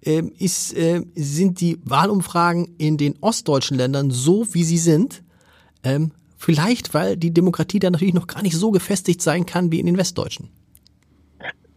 ist, 0.00 0.76
äh, 0.76 1.02
sind 1.14 1.60
die 1.60 1.78
Wahlumfragen 1.84 2.74
in 2.78 2.96
den 2.96 3.16
ostdeutschen 3.20 3.76
Ländern 3.76 4.10
so, 4.10 4.46
wie 4.54 4.64
sie 4.64 4.78
sind. 4.78 5.22
Ähm, 5.82 6.12
vielleicht, 6.36 6.94
weil 6.94 7.16
die 7.16 7.32
Demokratie 7.32 7.78
da 7.78 7.90
natürlich 7.90 8.14
noch 8.14 8.26
gar 8.26 8.42
nicht 8.42 8.56
so 8.56 8.70
gefestigt 8.70 9.22
sein 9.22 9.46
kann 9.46 9.72
wie 9.72 9.80
in 9.80 9.86
den 9.86 9.98
westdeutschen. 9.98 10.50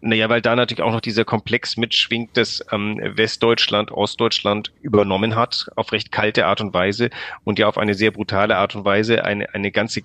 Naja, 0.03 0.29
weil 0.29 0.41
da 0.41 0.55
natürlich 0.55 0.81
auch 0.81 0.91
noch 0.91 1.01
dieser 1.01 1.25
Komplex 1.25 1.77
mitschwingt, 1.77 2.35
dass 2.35 2.65
ähm, 2.71 2.99
Westdeutschland 3.03 3.91
Ostdeutschland 3.91 4.71
übernommen 4.81 5.35
hat, 5.35 5.67
auf 5.75 5.91
recht 5.91 6.11
kalte 6.11 6.47
Art 6.47 6.59
und 6.59 6.73
Weise 6.73 7.11
und 7.43 7.59
ja 7.59 7.67
auf 7.67 7.77
eine 7.77 7.93
sehr 7.93 8.09
brutale 8.09 8.57
Art 8.57 8.75
und 8.75 8.83
Weise 8.83 9.23
eine, 9.25 9.53
eine 9.53 9.71
ganze 9.71 10.01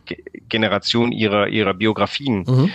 Generation 0.50 1.12
ihrer, 1.12 1.48
ihrer 1.48 1.72
Biografien 1.72 2.44
mhm 2.46 2.70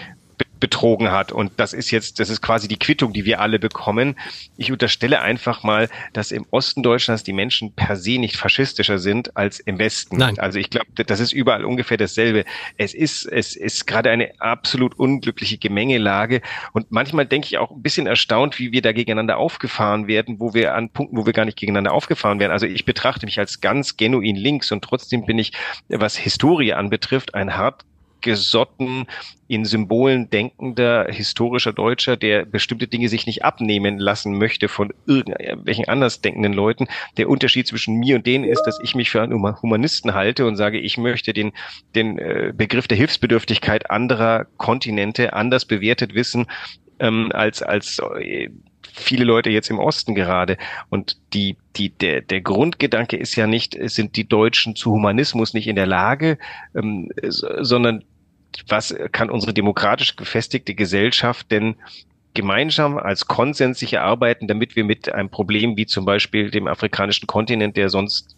betrogen 0.61 1.11
hat. 1.11 1.33
Und 1.33 1.51
das 1.57 1.73
ist 1.73 1.91
jetzt, 1.91 2.21
das 2.21 2.29
ist 2.29 2.41
quasi 2.41 2.69
die 2.69 2.79
Quittung, 2.79 3.11
die 3.11 3.25
wir 3.25 3.41
alle 3.41 3.59
bekommen. 3.59 4.15
Ich 4.55 4.71
unterstelle 4.71 5.21
einfach 5.21 5.63
mal, 5.63 5.89
dass 6.13 6.31
im 6.31 6.45
Osten 6.51 6.83
Deutschlands 6.83 7.23
die 7.23 7.33
Menschen 7.33 7.73
per 7.73 7.97
se 7.97 8.17
nicht 8.17 8.37
faschistischer 8.37 8.99
sind 8.99 9.35
als 9.35 9.59
im 9.59 9.79
Westen. 9.79 10.17
Nein. 10.17 10.39
Also 10.39 10.59
ich 10.59 10.69
glaube, 10.69 10.87
das 11.05 11.19
ist 11.19 11.33
überall 11.33 11.65
ungefähr 11.65 11.97
dasselbe. 11.97 12.45
Es 12.77 12.93
ist, 12.93 13.25
es 13.25 13.57
ist 13.57 13.87
gerade 13.87 14.09
eine 14.09 14.39
absolut 14.39 14.97
unglückliche 14.97 15.57
Gemengelage. 15.57 16.41
Und 16.71 16.91
manchmal 16.91 17.25
denke 17.25 17.47
ich 17.47 17.57
auch 17.57 17.71
ein 17.71 17.81
bisschen 17.81 18.07
erstaunt, 18.07 18.59
wie 18.59 18.71
wir 18.71 18.81
da 18.81 18.93
gegeneinander 18.93 19.37
aufgefahren 19.37 20.07
werden, 20.07 20.39
wo 20.39 20.53
wir 20.53 20.75
an 20.75 20.89
Punkten, 20.89 21.17
wo 21.17 21.25
wir 21.25 21.33
gar 21.33 21.45
nicht 21.45 21.57
gegeneinander 21.57 21.91
aufgefahren 21.91 22.39
werden. 22.39 22.51
Also 22.51 22.67
ich 22.67 22.85
betrachte 22.85 23.25
mich 23.25 23.39
als 23.39 23.59
ganz 23.59 23.97
genuin 23.97 24.35
links 24.35 24.71
und 24.71 24.83
trotzdem 24.83 25.25
bin 25.25 25.39
ich, 25.39 25.53
was 25.89 26.15
Historie 26.15 26.73
anbetrifft, 26.73 27.33
ein 27.33 27.57
hart 27.57 27.83
gesotten, 28.21 29.05
in 29.47 29.65
Symbolen 29.65 30.29
denkender 30.29 31.07
historischer 31.09 31.73
Deutscher, 31.73 32.15
der 32.15 32.45
bestimmte 32.45 32.87
Dinge 32.87 33.09
sich 33.09 33.25
nicht 33.25 33.43
abnehmen 33.43 33.99
lassen 33.99 34.37
möchte 34.37 34.69
von 34.69 34.93
irgendwelchen 35.05 35.89
anders 35.89 36.21
denkenden 36.21 36.53
Leuten. 36.53 36.87
Der 37.17 37.29
Unterschied 37.29 37.67
zwischen 37.67 37.95
mir 37.95 38.15
und 38.15 38.25
denen 38.25 38.45
ist, 38.45 38.63
dass 38.63 38.79
ich 38.81 38.95
mich 38.95 39.09
für 39.09 39.21
einen 39.21 39.61
Humanisten 39.61 40.13
halte 40.13 40.45
und 40.45 40.55
sage, 40.55 40.79
ich 40.79 40.97
möchte 40.97 41.33
den, 41.33 41.51
den 41.95 42.17
äh, 42.17 42.53
Begriff 42.55 42.87
der 42.87 42.97
Hilfsbedürftigkeit 42.97 43.91
anderer 43.91 44.45
Kontinente 44.57 45.33
anders 45.33 45.65
bewertet 45.65 46.13
wissen, 46.15 46.45
ähm, 46.99 47.31
als, 47.33 47.61
als 47.61 47.99
äh, 48.19 48.49
viele 48.93 49.23
Leute 49.23 49.49
jetzt 49.49 49.69
im 49.69 49.79
Osten 49.79 50.15
gerade. 50.15 50.57
Und 50.89 51.17
die, 51.33 51.57
die, 51.75 51.89
der, 51.89 52.21
der 52.21 52.41
Grundgedanke 52.41 53.17
ist 53.17 53.35
ja 53.35 53.47
nicht, 53.47 53.77
sind 53.89 54.15
die 54.15 54.27
Deutschen 54.27 54.75
zu 54.75 54.91
Humanismus 54.91 55.53
nicht 55.53 55.67
in 55.67 55.75
der 55.75 55.87
Lage, 55.87 56.37
ähm, 56.75 57.09
sondern 57.27 58.03
was 58.67 58.95
kann 59.11 59.29
unsere 59.29 59.53
demokratisch 59.53 60.15
gefestigte 60.15 60.75
Gesellschaft 60.75 61.51
denn 61.51 61.75
gemeinsam 62.33 62.97
als 62.97 63.27
Konsens 63.27 63.79
sich 63.79 63.93
erarbeiten, 63.93 64.47
damit 64.47 64.75
wir 64.75 64.83
mit 64.83 65.11
einem 65.11 65.29
Problem 65.29 65.75
wie 65.77 65.85
zum 65.85 66.05
Beispiel 66.05 66.49
dem 66.49 66.67
afrikanischen 66.67 67.27
Kontinent, 67.27 67.75
der 67.75 67.89
sonst 67.89 68.37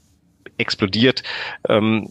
explodiert, 0.57 1.23
ähm, 1.69 2.09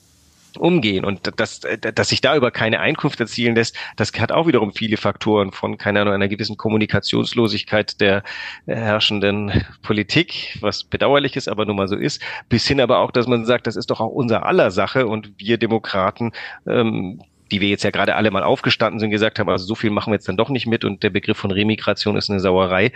umgehen. 0.58 1.04
Und 1.04 1.30
dass, 1.40 1.60
dass 1.60 2.08
sich 2.08 2.20
da 2.20 2.36
über 2.36 2.50
keine 2.50 2.80
Einkunft 2.80 3.20
erzielen 3.20 3.54
lässt, 3.54 3.76
das 3.96 4.12
hat 4.18 4.32
auch 4.32 4.46
wiederum 4.46 4.72
viele 4.72 4.96
Faktoren 4.96 5.52
von, 5.52 5.78
keine 5.78 6.00
Ahnung, 6.00 6.14
einer 6.14 6.28
gewissen 6.28 6.56
Kommunikationslosigkeit 6.56 8.00
der 8.00 8.22
herrschenden 8.66 9.64
Politik, 9.82 10.58
was 10.60 10.84
bedauerlich 10.84 11.36
ist, 11.36 11.48
aber 11.48 11.64
nun 11.64 11.76
mal 11.76 11.88
so 11.88 11.96
ist, 11.96 12.20
bis 12.48 12.66
hin 12.66 12.80
aber 12.80 12.98
auch, 12.98 13.10
dass 13.10 13.26
man 13.26 13.44
sagt, 13.44 13.66
das 13.66 13.76
ist 13.76 13.90
doch 13.90 14.00
auch 14.00 14.10
unser 14.10 14.44
aller 14.46 14.70
Sache 14.70 15.06
und 15.06 15.32
wir 15.38 15.58
Demokraten, 15.58 16.32
ähm, 16.66 17.22
die 17.52 17.60
wir 17.60 17.68
jetzt 17.68 17.84
ja 17.84 17.90
gerade 17.90 18.16
alle 18.16 18.30
mal 18.30 18.42
aufgestanden 18.42 18.98
sind, 18.98 19.10
gesagt 19.10 19.38
haben, 19.38 19.48
also 19.48 19.66
so 19.66 19.74
viel 19.74 19.90
machen 19.90 20.10
wir 20.10 20.16
jetzt 20.16 20.28
dann 20.28 20.36
doch 20.36 20.48
nicht 20.48 20.66
mit 20.66 20.84
und 20.84 21.02
der 21.02 21.10
Begriff 21.10 21.36
von 21.36 21.50
Remigration 21.50 22.16
ist 22.16 22.30
eine 22.30 22.40
Sauerei. 22.40 22.92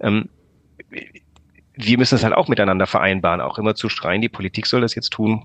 Ähm, 0.00 0.30
wir 1.74 1.98
müssen 1.98 2.16
es 2.16 2.24
halt 2.24 2.34
auch 2.34 2.48
miteinander 2.48 2.86
vereinbaren, 2.86 3.40
auch 3.40 3.58
immer 3.58 3.74
zu 3.74 3.88
schreien, 3.88 4.22
die 4.22 4.28
Politik 4.28 4.66
soll 4.66 4.80
das 4.80 4.94
jetzt 4.94 5.10
tun, 5.10 5.44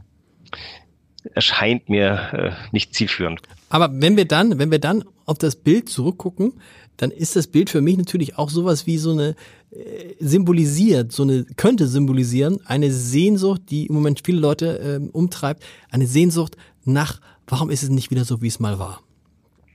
erscheint 1.34 1.89
mir 1.89 2.29
äh, 2.34 2.51
nicht 2.72 2.96
zielführend. 2.96 3.41
Aber 3.70 3.89
wenn 3.93 4.17
wir 4.17 4.25
dann, 4.25 4.58
wenn 4.60 4.72
wir 4.72 4.79
dann 4.79 5.03
auf 5.25 5.38
das 5.38 5.55
Bild 5.55 5.89
zurückgucken, 5.89 6.53
dann 6.98 7.12
ist 7.12 7.36
das 7.36 7.48
Bild 7.48 7.70
für 7.70 7.82
mich 7.82 7.98
natürlich 7.98 8.38
auch 8.38 8.50
sowas 8.50 8.88
wie 8.88 8.98
so 8.98 9.12
eine 9.12 9.36
äh, 9.72 10.13
symbolisiert, 10.20 11.12
so 11.12 11.24
eine 11.24 11.43
könnte 11.55 11.88
symbolisieren 11.88 12.60
eine 12.65 12.91
Sehnsucht, 12.91 13.63
die 13.70 13.88
im 13.88 13.96
Moment 13.96 14.22
viele 14.24 14.39
Leute 14.39 14.79
äh, 14.79 15.10
umtreibt, 15.12 15.63
eine 15.91 16.08
Sehnsucht 16.08 16.55
nach 16.86 17.20
warum 17.48 17.70
ist 17.70 17.84
es 17.84 17.90
nicht 17.90 18.12
wieder 18.12 18.26
so, 18.26 18.42
wie 18.42 18.48
es 18.48 18.60
mal 18.60 18.80
war? 18.80 19.02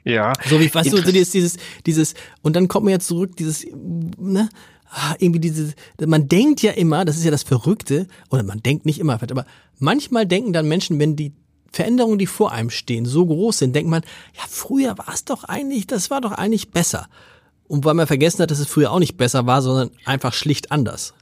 Ja. 0.04 0.32
So 0.48 0.58
wie, 0.60 0.72
weißt 0.72 0.92
du, 0.92 1.02
dieses, 1.02 1.30
dieses, 1.30 1.56
dieses, 1.84 2.14
und 2.42 2.56
dann 2.56 2.68
kommt 2.68 2.84
man 2.84 2.92
ja 2.92 2.98
zurück, 2.98 3.36
dieses, 3.36 3.66
ne, 3.74 4.48
ah, 4.90 5.14
irgendwie 5.18 5.40
dieses, 5.40 5.74
man 6.04 6.28
denkt 6.28 6.62
ja 6.62 6.72
immer, 6.72 7.04
das 7.04 7.16
ist 7.16 7.24
ja 7.24 7.30
das 7.30 7.42
Verrückte, 7.42 8.06
oder 8.30 8.42
man 8.42 8.62
denkt 8.62 8.86
nicht 8.86 8.98
immer, 9.00 9.14
aber 9.14 9.46
manchmal 9.78 10.26
denken 10.26 10.52
dann 10.52 10.66
Menschen, 10.68 10.98
wenn 10.98 11.16
die 11.16 11.32
Veränderungen, 11.72 12.18
die 12.18 12.26
vor 12.26 12.52
einem 12.52 12.70
stehen, 12.70 13.04
so 13.04 13.26
groß 13.26 13.58
sind, 13.58 13.76
denkt 13.76 13.90
man, 13.90 14.02
ja, 14.34 14.42
früher 14.48 14.96
war 14.96 15.12
es 15.12 15.24
doch 15.24 15.44
eigentlich, 15.44 15.86
das 15.86 16.10
war 16.10 16.20
doch 16.20 16.32
eigentlich 16.32 16.70
besser. 16.70 17.08
Und 17.66 17.84
weil 17.84 17.94
man 17.94 18.06
vergessen 18.06 18.40
hat, 18.40 18.50
dass 18.50 18.60
es 18.60 18.68
früher 18.68 18.90
auch 18.90 18.98
nicht 18.98 19.18
besser 19.18 19.46
war, 19.46 19.60
sondern 19.60 19.90
einfach 20.06 20.32
schlicht 20.32 20.72
anders. 20.72 21.12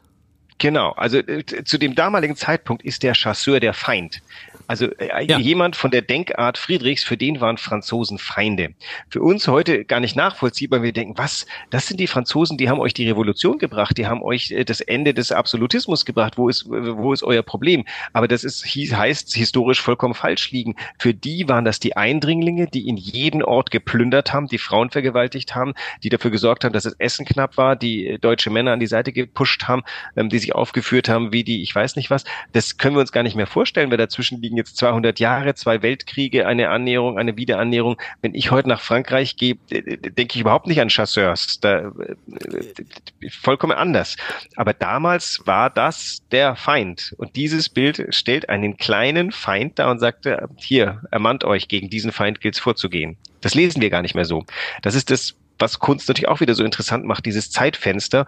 Genau, 0.59 0.93
also 0.93 1.19
äh, 1.19 1.45
zu 1.65 1.79
dem 1.79 1.95
damaligen 1.95 2.37
Zeitpunkt 2.37 2.83
ist 2.83 3.03
der 3.03 3.15
Chasseur 3.15 3.61
der 3.61 3.75
Feind. 3.75 4.23
Also 4.69 4.87
äh, 4.99 5.27
ja. 5.27 5.39
jemand 5.39 5.77
von 5.77 5.91
der 5.91 6.03
Denkart 6.03 6.59
Friedrichs, 6.59 7.05
für 7.05 7.17
den 7.17 7.41
waren 7.41 7.59
Franzosen 7.59 8.19
Feinde. 8.19 8.75
Für 9.09 9.23
uns 9.23 9.47
heute 9.49 9.85
gar 9.85 10.01
nicht 10.01 10.17
nachvollziehbar. 10.17 10.83
Wir 10.83 10.93
denken, 10.93 11.17
was? 11.17 11.47
Das 11.71 11.87
sind 11.87 12.01
die 12.01 12.07
Franzosen, 12.07 12.59
die 12.59 12.69
haben 12.69 12.81
euch 12.81 12.95
die 12.95 13.09
Revolution 13.09 13.59
gebracht, 13.59 13.97
die 13.99 14.07
haben 14.07 14.23
euch 14.23 14.51
äh, 14.51 14.65
das 14.65 14.81
Ende 14.81 15.15
des 15.15 15.31
Absolutismus 15.33 16.05
gebracht. 16.05 16.37
Wo 16.37 16.49
ist, 16.49 16.67
wo 16.69 17.13
ist 17.13 17.23
euer 17.23 17.43
Problem? 17.43 17.85
Aber 18.13 18.29
das 18.29 18.45
ist, 18.45 18.65
heißt 18.65 19.35
historisch 19.35 19.81
vollkommen 19.81 20.15
falsch 20.15 20.51
liegen. 20.51 20.75
Für 20.99 21.15
die 21.15 21.49
waren 21.49 21.65
das 21.65 21.81
die 21.81 21.97
Eindringlinge, 21.97 22.67
die 22.67 22.89
in 22.89 22.97
jeden 22.97 23.43
Ort 23.43 23.71
geplündert 23.71 24.33
haben, 24.33 24.47
die 24.49 24.59
Frauen 24.59 24.91
vergewaltigt 24.91 25.55
haben, 25.55 25.75
die 26.03 26.09
dafür 26.09 26.31
gesorgt 26.31 26.65
haben, 26.65 26.73
dass 26.73 26.85
das 26.85 26.95
Essen 26.95 27.25
knapp 27.25 27.57
war, 27.57 27.77
die 27.77 28.07
äh, 28.07 28.19
deutsche 28.19 28.51
Männer 28.51 28.73
an 28.73 28.81
die 28.81 28.87
Seite 28.87 29.13
gepusht 29.13 29.65
haben, 29.65 29.83
ähm, 30.17 30.29
die 30.29 30.46
sich 30.47 30.55
aufgeführt 30.55 31.09
haben 31.09 31.33
wie 31.33 31.45
die, 31.45 31.63
ich 31.63 31.75
weiß 31.75 31.97
nicht 31.97 32.11
was. 32.11 32.25
Das 32.53 32.79
können 32.79 32.97
wir 32.97 33.01
uns 33.01 33.13
gar 33.13 33.23
nicht 33.23 33.37
mehr 33.37 33.47
vorstellen, 33.47 33.91
wer 33.91 33.99
dazwischen 33.99 34.41
liegen 34.41 34.57
jetzt 34.57 34.77
200 34.77 35.19
Jahre, 35.19 35.55
zwei 35.55 35.83
Weltkriege, 35.83 36.47
eine 36.47 36.71
Annäherung, 36.71 37.19
eine 37.19 37.37
Wiederannäherung. 37.37 38.01
Wenn 38.23 38.35
ich 38.35 38.51
heute 38.51 38.69
nach 38.69 38.81
Frankreich 38.81 39.37
gehe, 39.37 39.57
denke 39.71 40.35
ich 40.35 40.41
überhaupt 40.41 40.67
nicht 40.67 40.81
an 40.81 40.89
Chasseurs. 40.89 41.59
Da, 41.61 41.79
äh, 41.79 43.31
vollkommen 43.31 43.77
anders. 43.77 44.17
Aber 44.57 44.73
damals 44.73 45.43
war 45.45 45.71
das 45.71 46.23
der 46.31 46.57
Feind. 46.57 47.15
Und 47.19 47.37
dieses 47.37 47.69
Bild 47.69 48.07
stellt 48.11 48.49
einen 48.49 48.77
kleinen 48.77 49.33
Feind 49.33 49.79
da 49.79 49.91
und 49.91 49.99
sagt, 49.99 50.27
hier, 50.57 51.03
ermannt 51.11 51.45
euch, 51.45 51.69
gegen 51.69 51.91
diesen 51.91 52.13
Feind 52.13 52.41
gilt 52.41 52.55
es 52.55 52.61
vorzugehen. 52.61 53.17
Das 53.41 53.55
lesen 53.55 53.83
wir 53.83 53.91
gar 53.91 54.03
nicht 54.03 54.15
mehr 54.15 54.25
so. 54.25 54.45
Das 54.83 54.95
ist 54.95 55.11
das, 55.11 55.35
was 55.59 55.79
Kunst 55.79 56.09
natürlich 56.09 56.29
auch 56.29 56.41
wieder 56.41 56.55
so 56.55 56.65
interessant 56.65 57.05
macht, 57.05 57.27
dieses 57.27 57.51
Zeitfenster 57.51 58.27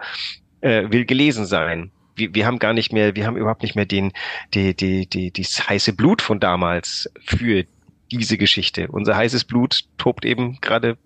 äh, 0.61 0.91
will 0.91 1.05
gelesen 1.05 1.47
sein 1.47 1.91
wir, 2.19 2.35
wir 2.35 2.47
haben 2.47 2.59
gar 2.59 2.73
nicht 2.73 2.93
mehr, 2.93 3.15
wir 3.15 3.27
haben 3.27 3.37
überhaupt 3.37 3.63
nicht 3.63 3.75
mehr 3.75 3.87
den, 3.87 4.13
die, 4.55 4.75
die, 4.75 5.07
die, 5.07 5.33
das 5.33 5.69
heiße 5.69 5.93
Blut 5.93 6.23
von 6.23 6.41
damals 6.41 7.11
für 7.25 7.65
diese 8.11 8.39
Geschichte. 8.39 8.89
Unser 8.89 9.17
heißes 9.17 9.45
Blut 9.45 9.85
tobt 9.99 10.25
eben 10.25 10.59
gerade 10.61 10.97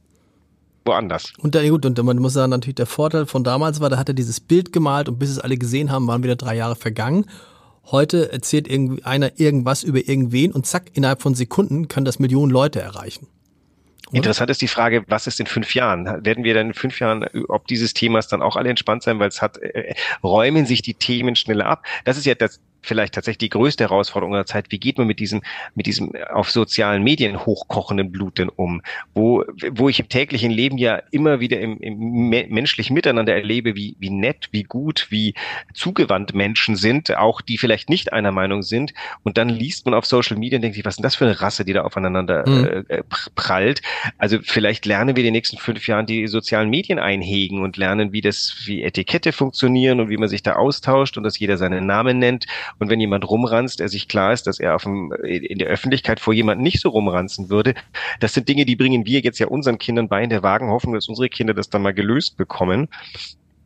woanders. 0.84 1.32
Und 1.38 1.54
da, 1.54 1.66
gut, 1.68 1.86
und 1.86 2.02
man 2.02 2.18
muss 2.18 2.32
sagen, 2.32 2.50
natürlich 2.50 2.76
der 2.76 2.86
Vorteil 2.86 3.26
von 3.26 3.44
damals 3.44 3.80
war, 3.80 3.90
da 3.90 3.98
hat 3.98 4.08
er 4.08 4.14
dieses 4.14 4.40
Bild 4.40 4.72
gemalt 4.72 5.08
und 5.08 5.18
bis 5.18 5.30
es 5.30 5.38
alle 5.38 5.56
gesehen 5.56 5.90
haben, 5.90 6.06
waren 6.06 6.22
wieder 6.22 6.36
drei 6.36 6.56
Jahre 6.56 6.76
vergangen. 6.76 7.26
Heute 7.84 8.32
erzählt 8.32 8.68
irgendwie 8.68 9.04
einer 9.04 9.40
irgendwas 9.40 9.82
über 9.82 10.08
irgendwen 10.08 10.52
und 10.52 10.66
zack, 10.66 10.90
innerhalb 10.94 11.20
von 11.20 11.34
Sekunden 11.34 11.88
können 11.88 12.04
das 12.04 12.18
Millionen 12.18 12.50
Leute 12.50 12.80
erreichen. 12.80 13.26
Interessant 14.10 14.50
ist 14.50 14.60
die 14.60 14.68
Frage, 14.68 15.04
was 15.06 15.26
ist 15.26 15.40
in 15.40 15.46
fünf 15.46 15.74
Jahren? 15.74 16.24
Werden 16.24 16.44
wir 16.44 16.54
dann 16.54 16.68
in 16.68 16.74
fünf 16.74 16.98
Jahren 16.98 17.24
ob 17.48 17.66
dieses 17.66 17.94
Themas 17.94 18.28
dann 18.28 18.42
auch 18.42 18.56
alle 18.56 18.68
entspannt 18.68 19.02
sein, 19.02 19.18
weil 19.18 19.28
es 19.28 19.40
hat, 19.40 19.58
äh, 19.58 19.94
räumen 20.22 20.66
sich 20.66 20.82
die 20.82 20.94
Themen 20.94 21.36
schneller 21.36 21.66
ab? 21.66 21.86
Das 22.04 22.16
ist 22.16 22.26
ja 22.26 22.34
das, 22.34 22.60
vielleicht 22.82 23.14
tatsächlich 23.14 23.38
die 23.38 23.48
größte 23.48 23.84
Herausforderung 23.84 24.32
unserer 24.32 24.46
Zeit. 24.46 24.66
Wie 24.70 24.78
geht 24.78 24.98
man 24.98 25.06
mit 25.06 25.20
diesem, 25.20 25.42
mit 25.74 25.86
diesem 25.86 26.12
auf 26.32 26.50
sozialen 26.50 27.02
Medien 27.02 27.46
hochkochenden 27.46 28.10
Blut 28.10 28.38
denn 28.38 28.48
um? 28.48 28.82
Wo, 29.14 29.44
wo 29.70 29.88
ich 29.88 30.00
im 30.00 30.08
täglichen 30.08 30.50
Leben 30.50 30.78
ja 30.78 31.00
immer 31.10 31.40
wieder 31.40 31.60
im, 31.60 31.78
im 31.78 32.28
menschlichen 32.28 32.94
Miteinander 32.94 33.34
erlebe, 33.34 33.76
wie, 33.76 33.96
wie 33.98 34.10
nett, 34.10 34.48
wie 34.50 34.64
gut, 34.64 35.06
wie 35.10 35.34
zugewandt 35.72 36.34
Menschen 36.34 36.76
sind, 36.76 37.16
auch 37.16 37.40
die 37.40 37.58
vielleicht 37.58 37.88
nicht 37.88 38.12
einer 38.12 38.32
Meinung 38.32 38.62
sind. 38.62 38.92
Und 39.22 39.38
dann 39.38 39.48
liest 39.48 39.84
man 39.86 39.94
auf 39.94 40.04
Social 40.04 40.36
Media 40.36 40.56
und 40.56 40.62
denkt 40.62 40.74
sich, 40.74 40.84
was 40.84 40.94
ist 40.94 40.98
denn 40.98 41.04
das 41.04 41.14
für 41.14 41.24
eine 41.24 41.40
Rasse, 41.40 41.64
die 41.64 41.72
da 41.72 41.82
aufeinander 41.82 42.48
mhm. 42.48 42.84
äh, 42.88 43.02
prallt? 43.34 43.80
Also 44.18 44.38
vielleicht 44.42 44.86
lernen 44.86 45.14
wir 45.14 45.22
in 45.22 45.28
den 45.28 45.34
nächsten 45.34 45.58
fünf 45.58 45.86
Jahren 45.86 46.06
die 46.06 46.26
sozialen 46.26 46.68
Medien 46.68 46.98
einhegen 46.98 47.62
und 47.62 47.76
lernen, 47.76 48.12
wie 48.12 48.20
das, 48.20 48.62
wie 48.64 48.82
Etikette 48.82 49.32
funktionieren 49.32 50.00
und 50.00 50.08
wie 50.08 50.16
man 50.16 50.28
sich 50.28 50.42
da 50.42 50.54
austauscht 50.54 51.16
und 51.16 51.22
dass 51.22 51.38
jeder 51.38 51.56
seinen 51.56 51.86
Namen 51.86 52.18
nennt 52.18 52.46
und 52.78 52.90
wenn 52.90 53.00
jemand 53.00 53.28
rumranzt, 53.28 53.80
er 53.80 53.88
sich 53.88 54.08
klar 54.08 54.32
ist, 54.32 54.46
dass 54.46 54.60
er 54.60 54.74
auf 54.74 54.84
dem, 54.84 55.12
in 55.22 55.58
der 55.58 55.68
Öffentlichkeit 55.68 56.20
vor 56.20 56.34
jemandem 56.34 56.62
nicht 56.62 56.80
so 56.80 56.90
rumranzen 56.90 57.50
würde. 57.50 57.74
Das 58.20 58.34
sind 58.34 58.48
Dinge, 58.48 58.64
die 58.64 58.76
bringen 58.76 59.06
wir 59.06 59.20
jetzt 59.20 59.38
ja 59.38 59.46
unseren 59.46 59.78
Kindern 59.78 60.08
bei 60.08 60.22
in 60.22 60.30
der 60.30 60.42
vagen 60.42 60.70
Hoffnung, 60.70 60.94
dass 60.94 61.08
unsere 61.08 61.28
Kinder 61.28 61.54
das 61.54 61.70
dann 61.70 61.82
mal 61.82 61.94
gelöst 61.94 62.36
bekommen 62.36 62.88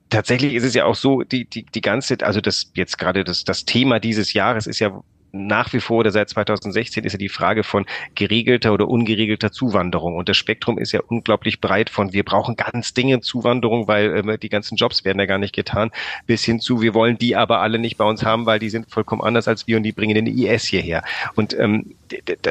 tatsächlich 0.09 0.55
ist 0.55 0.65
es 0.65 0.75
ja 0.75 0.85
auch 0.85 0.95
so, 0.95 1.23
die, 1.23 1.47
die, 1.47 1.65
die 1.65 1.81
ganze, 1.81 2.19
also 2.23 2.41
das 2.41 2.71
jetzt 2.75 2.99
gerade 2.99 3.25
das, 3.25 3.45
das 3.45 3.65
Thema 3.65 3.99
dieses 3.99 4.33
Jahres 4.33 4.67
ist 4.67 4.79
ja 4.79 5.03
nach 5.37 5.73
wie 5.73 5.81
vor 5.81 5.99
oder 5.99 6.11
seit 6.11 6.29
2016 6.31 7.05
ist 7.05 7.13
ja 7.13 7.19
die 7.19 7.29
Frage 7.29 7.65
von 7.65 7.87
geregelter 8.15 8.73
oder 8.73 8.89
ungeregelter 8.89 9.53
Zuwanderung. 9.53 10.17
Und 10.17 10.29
das 10.29 10.37
Spektrum 10.37 10.79
ist 10.79 10.93
ja 10.93 11.01
unglaublich 11.07 11.61
breit 11.61 11.91
von 11.91 12.13
wir 12.13 12.25
brauchen 12.25 12.57
ganz 12.57 12.95
dringend 12.95 13.25
Zuwanderung, 13.25 13.89
weil 13.89 14.29
äh, 14.29 14.39
die 14.39 14.49
ganzen 14.49 14.77
Jobs 14.77 15.05
werden 15.05 15.19
ja 15.19 15.27
gar 15.27 15.39
nicht 15.39 15.55
getan, 15.55 15.91
bis 16.27 16.45
hin 16.45 16.61
zu 16.61 16.81
wir 16.81 16.95
wollen 16.95 17.19
die 17.19 17.37
aber 17.37 17.61
alle 17.61 17.79
nicht 17.79 17.97
bei 17.97 18.05
uns 18.05 18.25
haben, 18.25 18.47
weil 18.47 18.59
die 18.59 18.71
sind 18.71 18.91
vollkommen 18.91 19.23
anders 19.23 19.49
als 19.49 19.67
wir 19.67 19.77
und 19.77 19.83
die 19.83 19.93
bringen 19.93 20.15
den 20.15 20.27
IS 20.27 20.65
hierher. 20.65 21.03
Und 21.35 21.59
ähm, 21.59 21.95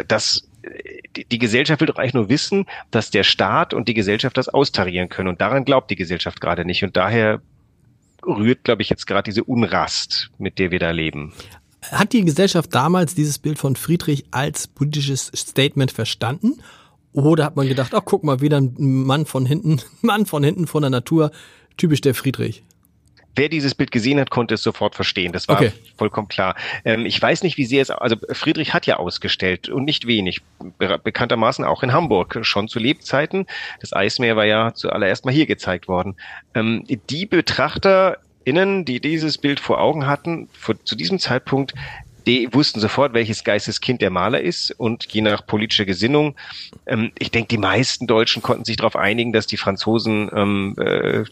das 0.07 0.47
die 1.31 1.39
Gesellschaft 1.39 1.81
will 1.81 1.87
doch 1.87 1.97
eigentlich 1.97 2.13
nur 2.13 2.29
wissen, 2.29 2.65
dass 2.91 3.11
der 3.11 3.23
Staat 3.23 3.73
und 3.73 3.87
die 3.87 3.93
Gesellschaft 3.93 4.37
das 4.37 4.49
austarieren 4.49 5.09
können. 5.09 5.29
Und 5.29 5.41
daran 5.41 5.65
glaubt 5.65 5.91
die 5.91 5.95
Gesellschaft 5.95 6.41
gerade 6.41 6.65
nicht. 6.65 6.83
Und 6.83 6.97
daher 6.97 7.41
rührt, 8.25 8.63
glaube 8.63 8.81
ich, 8.81 8.89
jetzt 8.89 9.05
gerade 9.05 9.23
diese 9.23 9.43
Unrast, 9.43 10.31
mit 10.37 10.59
der 10.59 10.71
wir 10.71 10.79
da 10.79 10.91
leben. 10.91 11.33
Hat 11.91 12.13
die 12.13 12.23
Gesellschaft 12.23 12.73
damals 12.73 13.15
dieses 13.15 13.39
Bild 13.39 13.59
von 13.59 13.75
Friedrich 13.75 14.25
als 14.31 14.67
politisches 14.67 15.31
Statement 15.35 15.91
verstanden? 15.91 16.61
Oder 17.13 17.45
hat 17.45 17.55
man 17.55 17.67
gedacht, 17.67 17.93
ach 17.93 18.03
guck 18.03 18.23
mal, 18.23 18.41
wieder 18.41 18.57
ein 18.57 18.73
Mann 18.77 19.25
von 19.25 19.45
hinten, 19.45 19.81
Mann 20.01 20.25
von 20.25 20.43
hinten 20.43 20.67
von 20.67 20.81
der 20.81 20.89
Natur, 20.89 21.31
typisch 21.77 22.01
der 22.01 22.13
Friedrich? 22.13 22.63
wer 23.35 23.49
dieses 23.49 23.75
Bild 23.75 23.91
gesehen 23.91 24.19
hat, 24.19 24.29
konnte 24.29 24.55
es 24.55 24.63
sofort 24.63 24.95
verstehen. 24.95 25.31
Das 25.31 25.47
war 25.47 25.57
okay. 25.57 25.71
vollkommen 25.97 26.27
klar. 26.27 26.55
Ähm, 26.83 27.05
ich 27.05 27.21
weiß 27.21 27.43
nicht, 27.43 27.57
wie 27.57 27.65
sehr 27.65 27.81
es, 27.81 27.89
also 27.89 28.15
Friedrich 28.31 28.73
hat 28.73 28.85
ja 28.85 28.97
ausgestellt 28.97 29.69
und 29.69 29.85
nicht 29.85 30.07
wenig. 30.07 30.41
Be 30.77 30.99
bekanntermaßen 31.03 31.65
auch 31.65 31.83
in 31.83 31.93
Hamburg, 31.93 32.39
schon 32.41 32.67
zu 32.67 32.79
Lebzeiten. 32.79 33.45
Das 33.81 33.93
Eismeer 33.93 34.35
war 34.35 34.45
ja 34.45 34.73
zuallererst 34.73 35.25
mal 35.25 35.33
hier 35.33 35.45
gezeigt 35.45 35.87
worden. 35.87 36.15
Ähm, 36.53 36.85
die 37.09 37.25
Betrachter 37.25 38.17
Innen, 38.45 38.85
die 38.85 39.01
dieses 39.01 39.37
Bild 39.37 39.59
vor 39.59 39.81
Augen 39.81 40.07
hatten, 40.07 40.47
vor, 40.53 40.75
zu 40.85 40.95
diesem 40.95 41.19
Zeitpunkt, 41.19 41.73
die 42.25 42.51
wussten 42.53 42.79
sofort, 42.79 43.13
welches 43.13 43.43
Geisteskind 43.43 44.01
der 44.01 44.09
Maler 44.09 44.41
ist 44.41 44.71
und 44.71 45.05
je 45.11 45.21
nach 45.21 45.45
politischer 45.45 45.85
Gesinnung. 45.85 46.35
Ähm, 46.85 47.11
ich 47.19 47.31
denke, 47.31 47.49
die 47.49 47.57
meisten 47.57 48.07
Deutschen 48.07 48.41
konnten 48.41 48.65
sich 48.65 48.77
darauf 48.77 48.95
einigen, 48.95 49.33
dass 49.33 49.47
die 49.47 49.57
Franzosen 49.57 50.29
ähm, 50.33 50.75
äh, 50.77 51.23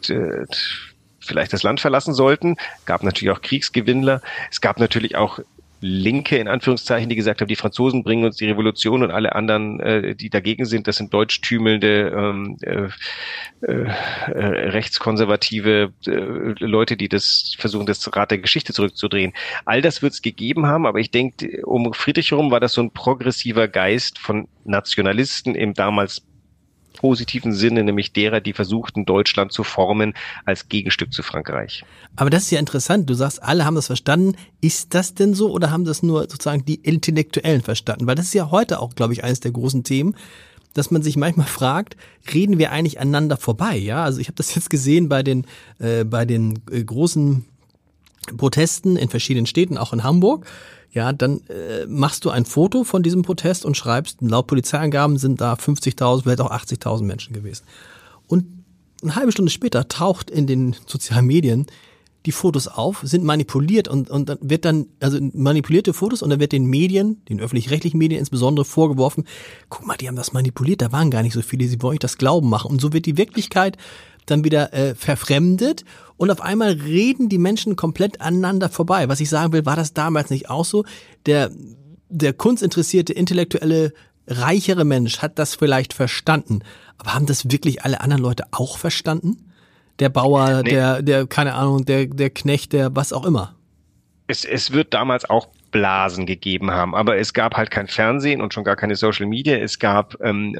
vielleicht 1.19 1.53
das 1.53 1.63
Land 1.63 1.79
verlassen 1.79 2.13
sollten. 2.13 2.57
Gab 2.85 3.03
natürlich 3.03 3.35
auch 3.35 3.41
Kriegsgewinnler. 3.41 4.21
Es 4.51 4.61
gab 4.61 4.79
natürlich 4.79 5.15
auch 5.15 5.39
Linke 5.83 6.37
in 6.37 6.47
Anführungszeichen, 6.47 7.09
die 7.09 7.15
gesagt 7.17 7.41
haben, 7.41 7.49
die 7.49 7.57
Franzosen 7.57 8.03
bringen 8.03 8.23
uns 8.23 8.37
die 8.37 8.45
Revolution 8.45 9.03
und 9.03 9.11
alle 9.11 9.35
anderen, 9.35 9.81
äh, 9.81 10.15
die 10.15 10.29
dagegen 10.29 10.63
sind, 10.65 10.87
das 10.87 10.95
sind 10.95 11.13
deutschtümelnde 11.13 12.13
ähm, 12.15 12.57
äh, 12.61 12.87
äh, 13.61 13.89
rechtskonservative 14.69 15.91
äh, 16.07 16.11
Leute, 16.63 16.95
die 16.95 17.09
das 17.09 17.55
versuchen, 17.57 17.85
das 17.85 18.15
Rad 18.15 18.31
der 18.31 18.37
Geschichte 18.37 18.71
zurückzudrehen. 18.71 19.33
All 19.65 19.81
das 19.81 20.01
wird 20.01 20.13
es 20.13 20.21
gegeben 20.21 20.67
haben, 20.67 20.85
aber 20.85 20.99
ich 20.99 21.11
denke, 21.11 21.65
um 21.65 21.93
Friedrich 21.93 22.31
herum 22.31 22.49
war 22.49 22.61
das 22.61 22.73
so 22.73 22.81
ein 22.81 22.91
progressiver 22.91 23.67
Geist 23.67 24.19
von 24.19 24.47
Nationalisten 24.63 25.53
im 25.53 25.73
damals 25.73 26.25
positiven 27.03 27.51
Sinne, 27.51 27.83
nämlich 27.83 28.13
derer, 28.13 28.39
die 28.39 28.53
versuchten, 28.53 29.03
Deutschland 29.03 29.51
zu 29.51 29.65
formen 29.65 30.13
als 30.45 30.69
Gegenstück 30.69 31.11
zu 31.11 31.21
Frankreich. 31.21 31.83
Aber 32.15 32.29
das 32.29 32.43
ist 32.43 32.51
ja 32.51 32.59
interessant. 32.59 33.09
Du 33.09 33.13
sagst, 33.13 33.43
alle 33.43 33.65
haben 33.65 33.75
das 33.75 33.87
verstanden. 33.87 34.37
Ist 34.61 34.93
das 34.93 35.13
denn 35.13 35.33
so 35.33 35.51
oder 35.51 35.69
haben 35.69 35.83
das 35.83 36.01
nur 36.01 36.21
sozusagen 36.21 36.63
die 36.63 36.75
Intellektuellen 36.75 37.61
verstanden? 37.61 38.07
Weil 38.07 38.15
das 38.15 38.27
ist 38.27 38.35
ja 38.35 38.51
heute 38.51 38.79
auch, 38.79 38.95
glaube 38.95 39.11
ich, 39.11 39.21
eines 39.25 39.41
der 39.41 39.51
großen 39.51 39.83
Themen 39.83 40.15
dass 40.75 40.89
man 40.89 41.03
sich 41.03 41.17
manchmal 41.17 41.45
fragt, 41.45 41.97
reden 42.33 42.57
wir 42.57 42.71
eigentlich 42.71 42.99
aneinander 42.99 43.37
vorbei? 43.37 43.77
Ja, 43.77 44.03
also 44.03 44.19
ich 44.19 44.25
habe 44.25 44.37
das 44.37 44.55
jetzt 44.55 44.71
gesehen 44.71 45.07
bei 45.07 45.21
den 45.21 45.45
äh, 45.77 46.03
bei 46.03 46.25
den 46.25 46.63
äh, 46.71 46.83
großen 46.83 47.45
Protesten 48.37 48.95
in 48.95 49.07
verschiedenen 49.07 49.45
Städten, 49.45 49.77
auch 49.77 49.93
in 49.93 50.03
Hamburg 50.03 50.47
ja, 50.93 51.11
dann 51.11 51.41
äh, 51.49 51.85
machst 51.87 52.23
du 52.23 52.29
ein 52.29 52.45
Foto 52.45 52.83
von 52.83 53.01
diesem 53.01 53.23
Protest 53.23 53.65
und 53.65 53.75
schreibst, 53.75 54.21
laut 54.21 54.47
Polizeiangaben 54.47 55.17
sind 55.17 55.41
da 55.41 55.53
50.000, 55.53 56.21
vielleicht 56.21 56.41
auch 56.41 56.51
80.000 56.51 57.03
Menschen 57.03 57.33
gewesen. 57.33 57.63
Und 58.27 58.45
eine 59.01 59.15
halbe 59.15 59.31
Stunde 59.31 59.51
später 59.51 59.87
taucht 59.87 60.29
in 60.29 60.47
den 60.47 60.75
sozialen 60.85 61.25
Medien 61.25 61.65
die 62.25 62.31
Fotos 62.31 62.67
auf, 62.67 63.01
sind 63.03 63.25
manipuliert 63.25 63.89
und, 63.89 64.09
und 64.09 64.29
dann 64.29 64.37
wird 64.41 64.63
dann, 64.63 64.85
also 65.01 65.19
manipulierte 65.33 65.93
Fotos 65.93 66.21
und 66.21 66.29
dann 66.29 66.39
wird 66.39 66.53
den 66.53 66.65
Medien, 66.65 67.21
den 67.27 67.41
öffentlich-rechtlichen 67.41 67.97
Medien 67.97 68.19
insbesondere 68.19 68.63
vorgeworfen, 68.63 69.25
guck 69.69 69.85
mal, 69.85 69.97
die 69.97 70.07
haben 70.07 70.15
das 70.15 70.31
manipuliert, 70.31 70.81
da 70.81 70.93
waren 70.93 71.11
gar 71.11 71.21
nicht 71.21 71.33
so 71.33 71.41
viele, 71.41 71.67
sie 71.67 71.81
wollen 71.81 71.95
euch 71.95 71.99
das 71.99 72.17
glauben 72.17 72.49
machen. 72.49 72.71
Und 72.71 72.79
so 72.79 72.93
wird 72.93 73.07
die 73.07 73.17
Wirklichkeit 73.17 73.77
dann 74.25 74.45
wieder 74.45 74.73
äh, 74.73 74.95
verfremdet 74.95 75.83
und 76.23 76.31
auf 76.31 76.39
einmal 76.39 76.69
reden 76.71 77.27
die 77.27 77.37
Menschen 77.37 77.75
komplett 77.75 78.21
aneinander 78.21 78.69
vorbei. 78.69 79.09
Was 79.09 79.19
ich 79.19 79.27
sagen 79.27 79.51
will, 79.51 79.65
war 79.65 79.75
das 79.75 79.93
damals 79.93 80.29
nicht 80.29 80.49
auch 80.49 80.63
so? 80.63 80.85
Der, 81.25 81.51
der 82.07 82.31
kunstinteressierte, 82.31 83.11
intellektuelle, 83.11 83.91
reichere 84.25 84.85
Mensch 84.85 85.17
hat 85.17 85.37
das 85.37 85.55
vielleicht 85.55 85.91
verstanden. 85.91 86.61
Aber 86.97 87.13
haben 87.13 87.25
das 87.25 87.51
wirklich 87.51 87.83
alle 87.83 87.99
anderen 87.99 88.23
Leute 88.23 88.45
auch 88.51 88.77
verstanden? 88.77 89.51
Der 89.99 90.07
Bauer, 90.07 90.63
nee. 90.63 90.69
der, 90.69 91.01
der, 91.01 91.27
keine 91.27 91.55
Ahnung, 91.55 91.83
der, 91.83 92.05
der 92.05 92.29
Knecht, 92.29 92.71
der 92.71 92.95
was 92.95 93.11
auch 93.11 93.25
immer. 93.25 93.55
Es, 94.27 94.45
es 94.45 94.71
wird 94.71 94.93
damals 94.93 95.29
auch 95.29 95.49
Blasen 95.73 96.25
gegeben 96.25 96.71
haben. 96.71 96.95
Aber 96.95 97.17
es 97.17 97.33
gab 97.33 97.57
halt 97.57 97.71
kein 97.71 97.87
Fernsehen 97.87 98.41
und 98.41 98.53
schon 98.53 98.63
gar 98.63 98.77
keine 98.77 98.95
Social 98.95 99.25
Media. 99.25 99.57
Es 99.57 99.79
gab 99.79 100.15
ähm, 100.21 100.57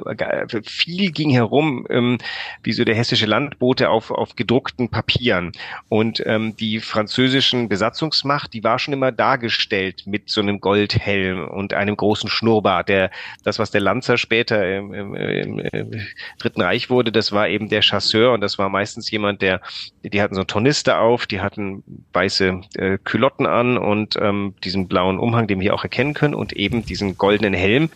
viel 0.66 1.12
ging 1.12 1.30
herum, 1.30 1.88
ähm, 1.90 2.18
wie 2.64 2.74
so 2.74 2.84
der 2.84 2.96
hessische 2.96 3.28
Landbote 3.28 3.90
auf, 3.90 4.12
auf 4.12 4.36
gedruckten 4.36 4.90
Papieren. 4.90 5.54
Und 5.88 6.22
ähm, 6.26 6.58
die 6.58 6.82
französischen 6.82 7.70
Besatzungsmacht, 7.70 8.54
die 8.54 8.64
war 8.64 8.80
schon 8.80 8.94
immer 8.94 9.12
dargestellt 9.12 10.04
mit 10.06 10.30
so 10.30 10.42
einem 10.42 10.60
Goldhelm 10.60 11.48
und 11.48 11.74
einem 11.74 11.96
großen 11.96 12.30
Schnurrbart. 12.30 12.90
Der, 12.90 13.12
das, 13.44 13.60
was 13.60 13.72
der 13.72 13.82
Lanzer 13.82 14.18
später 14.18 14.68
im, 14.68 14.94
im, 14.94 15.16
im, 15.16 15.60
im 15.60 15.92
Dritten 16.40 16.62
Reich 16.62 16.90
wurde, 16.90 17.12
das 17.12 17.32
war 17.32 17.48
eben 17.48 17.70
der 17.70 17.82
Chasseur 17.84 18.34
und 18.34 18.42
das 18.42 18.58
war 18.58 18.70
meistens 18.70 19.12
jemand, 19.12 19.44
der, 19.44 19.62
die 20.02 20.22
hatten 20.22 20.34
so 20.34 20.44
Tornister 20.44 21.00
auf, 21.00 21.28
die 21.28 21.40
hatten 21.40 21.84
weiße 22.14 22.62
äh, 22.76 22.98
Külotten 23.04 23.46
an 23.46 23.78
und 23.78 24.16
ähm, 24.20 24.56
diesen 24.64 24.88
blauen 24.88 25.03
blauen 25.04 25.20
Umhang, 25.20 25.48
den 25.48 25.60
wir 25.60 25.74
auch 25.74 25.84
erkennen 25.84 26.14
können, 26.14 26.34
und 26.34 26.54
eben 26.54 26.86
diesen 26.86 27.18
goldenen 27.18 27.54
Helm. 27.54 27.90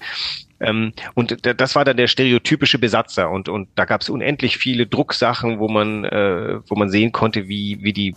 Ähm, 0.60 0.92
und 1.14 1.38
das 1.44 1.76
war 1.76 1.86
dann 1.86 1.98
der 1.98 2.08
stereotypische 2.08 2.80
Besatzer 2.80 3.30
und 3.30 3.48
und 3.48 3.70
da 3.76 3.86
gab 3.86 4.02
es 4.02 4.10
unendlich 4.10 4.58
viele 4.58 4.88
Drucksachen, 4.88 5.60
wo 5.60 5.70
man 5.70 6.04
äh, 6.04 6.60
wo 6.68 6.76
man 6.76 6.90
sehen 6.90 7.12
konnte, 7.12 7.48
wie 7.48 7.78
wie 7.82 7.94
die 7.94 8.16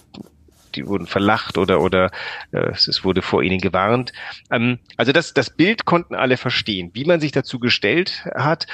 die 0.76 0.86
wurden 0.86 1.06
verlacht 1.06 1.58
oder 1.58 1.80
oder 1.80 2.10
äh, 2.52 2.70
es 2.72 3.04
wurde 3.04 3.22
vor 3.22 3.42
ihnen 3.42 3.60
gewarnt. 3.60 4.12
Ähm, 4.50 4.78
also 4.96 5.12
das 5.12 5.34
das 5.34 5.50
Bild 5.50 5.84
konnten 5.84 6.14
alle 6.14 6.36
verstehen. 6.36 6.90
Wie 6.94 7.04
man 7.04 7.20
sich 7.20 7.32
dazu 7.32 7.58
gestellt 7.58 8.26
hat, 8.34 8.66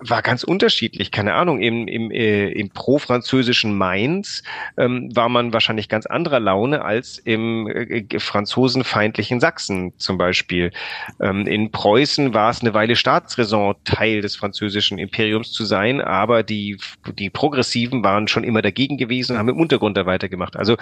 war 0.00 0.22
ganz 0.22 0.44
unterschiedlich. 0.44 1.10
Keine 1.10 1.34
Ahnung. 1.34 1.60
Im 1.60 1.88
im, 1.88 2.10
äh, 2.10 2.48
im 2.48 2.70
pro-französischen 2.70 3.76
Mainz 3.76 4.42
ähm, 4.76 5.14
war 5.14 5.28
man 5.28 5.52
wahrscheinlich 5.52 5.88
ganz 5.88 6.06
anderer 6.06 6.40
Laune 6.40 6.84
als 6.84 7.18
im 7.18 7.68
äh, 7.68 8.04
franzosenfeindlichen 8.18 9.40
Sachsen 9.40 9.92
zum 9.98 10.18
Beispiel. 10.18 10.72
Ähm, 11.20 11.46
in 11.46 11.70
Preußen 11.70 12.34
war 12.34 12.50
es 12.50 12.60
eine 12.60 12.74
Weile 12.74 12.96
Staatsräson, 12.96 13.74
Teil 13.84 14.20
des 14.20 14.36
französischen 14.36 14.98
Imperiums 14.98 15.52
zu 15.52 15.64
sein, 15.64 16.00
aber 16.00 16.42
die 16.42 16.78
die 17.18 17.30
Progressiven 17.30 18.02
waren 18.04 18.28
schon 18.28 18.44
immer 18.44 18.62
dagegen 18.62 18.96
gewesen 18.96 19.32
und 19.32 19.38
haben 19.38 19.48
im 19.48 19.58
Untergrund 19.58 19.96
da 19.96 20.06
weitergemacht. 20.06 20.56
Also 20.56 20.76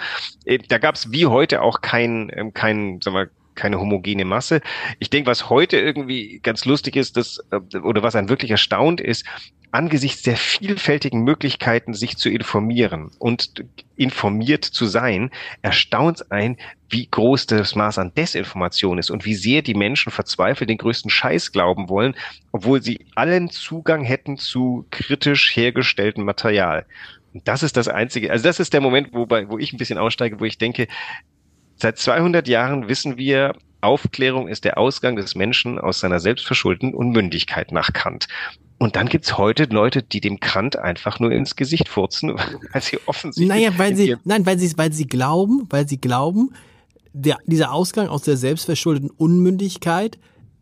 äh, 0.45 0.59
da 0.69 0.77
gab 0.77 0.95
es 0.95 1.11
wie 1.11 1.25
heute 1.25 1.61
auch 1.61 1.81
kein, 1.81 2.31
ähm, 2.35 2.53
kein, 2.53 2.99
sagen 3.01 3.15
wir, 3.15 3.29
keine 3.55 3.79
homogene 3.79 4.25
Masse. 4.25 4.61
Ich 4.99 5.09
denke, 5.09 5.29
was 5.29 5.49
heute 5.49 5.77
irgendwie 5.77 6.39
ganz 6.41 6.65
lustig 6.65 6.95
ist, 6.95 7.17
dass, 7.17 7.43
äh, 7.51 7.77
oder 7.77 8.03
was 8.03 8.15
einen 8.15 8.29
wirklich 8.29 8.51
erstaunt 8.51 8.99
ist, 8.99 9.25
angesichts 9.71 10.21
der 10.21 10.37
vielfältigen 10.37 11.23
Möglichkeiten, 11.23 11.93
sich 11.95 12.17
zu 12.17 12.29
informieren 12.29 13.09
und 13.17 13.65
informiert 13.95 14.63
zu 14.65 14.85
sein, 14.85 15.31
erstaunt 15.63 16.31
ein, 16.31 16.57
wie 16.89 17.07
groß 17.07 17.47
das 17.47 17.73
Maß 17.73 17.97
an 17.97 18.13
Desinformation 18.13 18.99
ist 18.99 19.09
und 19.09 19.25
wie 19.25 19.33
sehr 19.33 19.63
die 19.63 19.73
Menschen 19.73 20.11
verzweifelt 20.11 20.69
den 20.69 20.77
größten 20.77 21.09
Scheiß 21.09 21.51
glauben 21.51 21.89
wollen, 21.89 22.15
obwohl 22.51 22.83
sie 22.83 23.07
allen 23.15 23.49
Zugang 23.49 24.03
hätten 24.03 24.37
zu 24.37 24.85
kritisch 24.91 25.55
hergestelltem 25.55 26.23
Material. 26.23 26.85
Und 27.33 27.47
das 27.47 27.63
ist 27.63 27.77
das 27.77 27.87
Einzige, 27.87 28.31
also 28.31 28.43
das 28.43 28.59
ist 28.59 28.73
der 28.73 28.81
Moment, 28.81 29.13
wobei, 29.13 29.49
wo 29.49 29.57
ich 29.57 29.73
ein 29.73 29.77
bisschen 29.77 29.97
aussteige, 29.97 30.39
wo 30.39 30.45
ich 30.45 30.57
denke, 30.57 30.87
seit 31.77 31.97
200 31.97 32.47
Jahren 32.47 32.87
wissen 32.87 33.17
wir, 33.17 33.55
Aufklärung 33.81 34.47
ist 34.47 34.63
der 34.63 34.77
Ausgang 34.77 35.15
des 35.17 35.35
Menschen 35.35 35.77
aus 35.77 35.99
seiner 35.99 36.19
selbstverschuldeten 36.19 36.93
Unmündigkeit 36.93 37.71
nach 37.71 37.91
Kant. 37.91 38.27
Und 38.77 38.95
dann 38.95 39.07
gibt's 39.07 39.37
heute 39.37 39.65
Leute, 39.65 40.03
die 40.03 40.21
dem 40.21 40.39
Kant 40.39 40.77
einfach 40.77 41.19
nur 41.19 41.31
ins 41.31 41.55
Gesicht 41.55 41.89
furzen, 41.89 42.33
weil 42.71 42.81
sie 42.81 42.99
offensichtlich. 43.05 43.47
Naja, 43.47 43.77
weil 43.77 43.95
sie, 43.95 44.15
nein, 44.23 44.45
weil 44.45 44.57
sie, 44.57 44.77
weil 44.77 44.93
sie 44.93 45.07
glauben, 45.07 45.67
weil 45.69 45.87
sie 45.87 45.99
glauben, 45.99 46.53
der, 47.13 47.37
dieser 47.45 47.71
Ausgang 47.71 48.07
aus 48.07 48.23
der 48.23 48.37
selbstverschuldeten 48.37 49.09
Unmündigkeit 49.09 50.17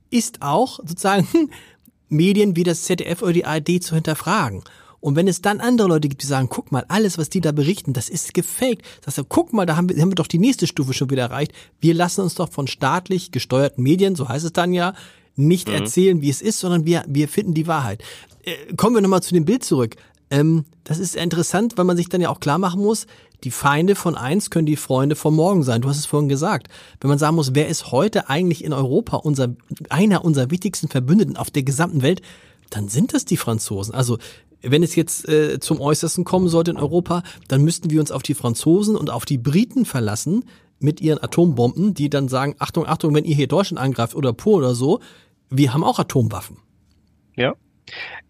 ist 0.10 0.41
auch 0.41 0.79
sozusagen 0.79 1.27
Medien 2.10 2.55
wie 2.55 2.63
das 2.63 2.84
ZDF 2.84 3.21
oder 3.21 3.34
die 3.34 3.45
ARD 3.45 3.81
zu 3.81 3.95
hinterfragen. 3.95 4.63
Und 5.01 5.15
wenn 5.15 5.27
es 5.27 5.41
dann 5.41 5.59
andere 5.59 5.87
Leute 5.87 6.07
gibt, 6.07 6.21
die 6.21 6.27
sagen, 6.27 6.47
guck 6.49 6.71
mal, 6.71 6.85
alles, 6.87 7.17
was 7.17 7.29
die 7.29 7.41
da 7.41 7.51
berichten, 7.51 7.91
das 7.91 8.07
ist 8.07 8.33
gefaked. 8.33 8.83
Das 9.03 9.17
heißt, 9.17 9.27
guck 9.29 9.51
mal, 9.51 9.65
da 9.65 9.75
haben 9.75 9.89
wir, 9.89 9.99
haben 9.99 10.11
wir 10.11 10.15
doch 10.15 10.27
die 10.27 10.39
nächste 10.39 10.67
Stufe 10.67 10.93
schon 10.93 11.09
wieder 11.09 11.23
erreicht. 11.23 11.51
Wir 11.79 11.93
lassen 11.93 12.21
uns 12.21 12.35
doch 12.35 12.49
von 12.49 12.67
staatlich 12.67 13.31
gesteuerten 13.31 13.83
Medien, 13.83 14.15
so 14.15 14.29
heißt 14.29 14.45
es 14.45 14.53
dann 14.53 14.73
ja, 14.73 14.93
nicht 15.35 15.67
mhm. 15.67 15.73
erzählen, 15.73 16.21
wie 16.21 16.29
es 16.29 16.41
ist, 16.41 16.59
sondern 16.59 16.85
wir, 16.85 17.03
wir 17.07 17.27
finden 17.27 17.53
die 17.53 17.67
Wahrheit. 17.67 18.03
Äh, 18.43 18.73
kommen 18.75 18.95
wir 18.95 19.01
nochmal 19.01 19.23
zu 19.23 19.33
dem 19.33 19.45
Bild 19.45 19.65
zurück. 19.65 19.95
Ähm, 20.29 20.65
das 20.83 20.99
ist 20.99 21.15
interessant, 21.15 21.77
weil 21.77 21.85
man 21.85 21.97
sich 21.97 22.07
dann 22.07 22.21
ja 22.21 22.29
auch 22.29 22.39
klar 22.39 22.57
machen 22.57 22.81
muss, 22.81 23.07
die 23.43 23.51
Feinde 23.51 23.95
von 23.95 24.15
eins 24.15 24.51
können 24.51 24.67
die 24.67 24.75
Freunde 24.75 25.15
von 25.15 25.33
morgen 25.33 25.63
sein. 25.63 25.81
Du 25.81 25.89
hast 25.89 25.97
es 25.97 26.05
vorhin 26.05 26.29
gesagt. 26.29 26.67
Wenn 26.99 27.09
man 27.09 27.17
sagen 27.17 27.35
muss, 27.35 27.55
wer 27.55 27.67
ist 27.67 27.91
heute 27.91 28.29
eigentlich 28.29 28.63
in 28.63 28.71
Europa 28.71 29.17
unser, 29.17 29.55
einer 29.89 30.23
unserer 30.23 30.51
wichtigsten 30.51 30.89
Verbündeten 30.89 31.37
auf 31.37 31.49
der 31.49 31.63
gesamten 31.63 32.03
Welt, 32.03 32.21
dann 32.69 32.87
sind 32.87 33.13
das 33.13 33.25
die 33.25 33.37
Franzosen. 33.37 33.95
Also 33.95 34.19
wenn 34.62 34.84
es 34.84 34.95
jetzt 34.95 35.28
äh, 35.28 35.60
zum 35.60 35.82
Äußersten 35.82 36.24
kommen 36.24 36.47
sollte 36.47 36.71
in 36.71 36.78
Europa, 36.78 37.24
dann 37.47 37.63
müssten 37.63 37.89
wir 37.89 38.00
uns 38.00 38.12
auf 38.12 38.24
die 38.24 38.34
Franzosen 38.34 38.95
und 38.95 39.10
auf 39.10 39.26
die 39.26 39.38
Briten 39.38 39.86
verlassen 39.86 40.45
mit 40.80 41.02
ihren 41.02 41.21
Atombomben, 41.21 41.93
die 41.93 42.10
dann 42.10 42.28
sagen, 42.28 42.56
Achtung, 42.60 42.88
Achtung, 42.88 43.13
wenn 43.13 43.26
ihr 43.26 43.36
hier 43.36 43.47
Deutschland 43.47 43.80
angreift 43.80 44.15
oder 44.15 44.34
Polen 44.34 44.65
oder 44.65 44.76
so, 44.76 45.00
wir 45.50 45.74
haben 45.74 45.84
auch 45.84 46.00
Atomwaffen. 46.00 46.58
Ja. 47.36 47.56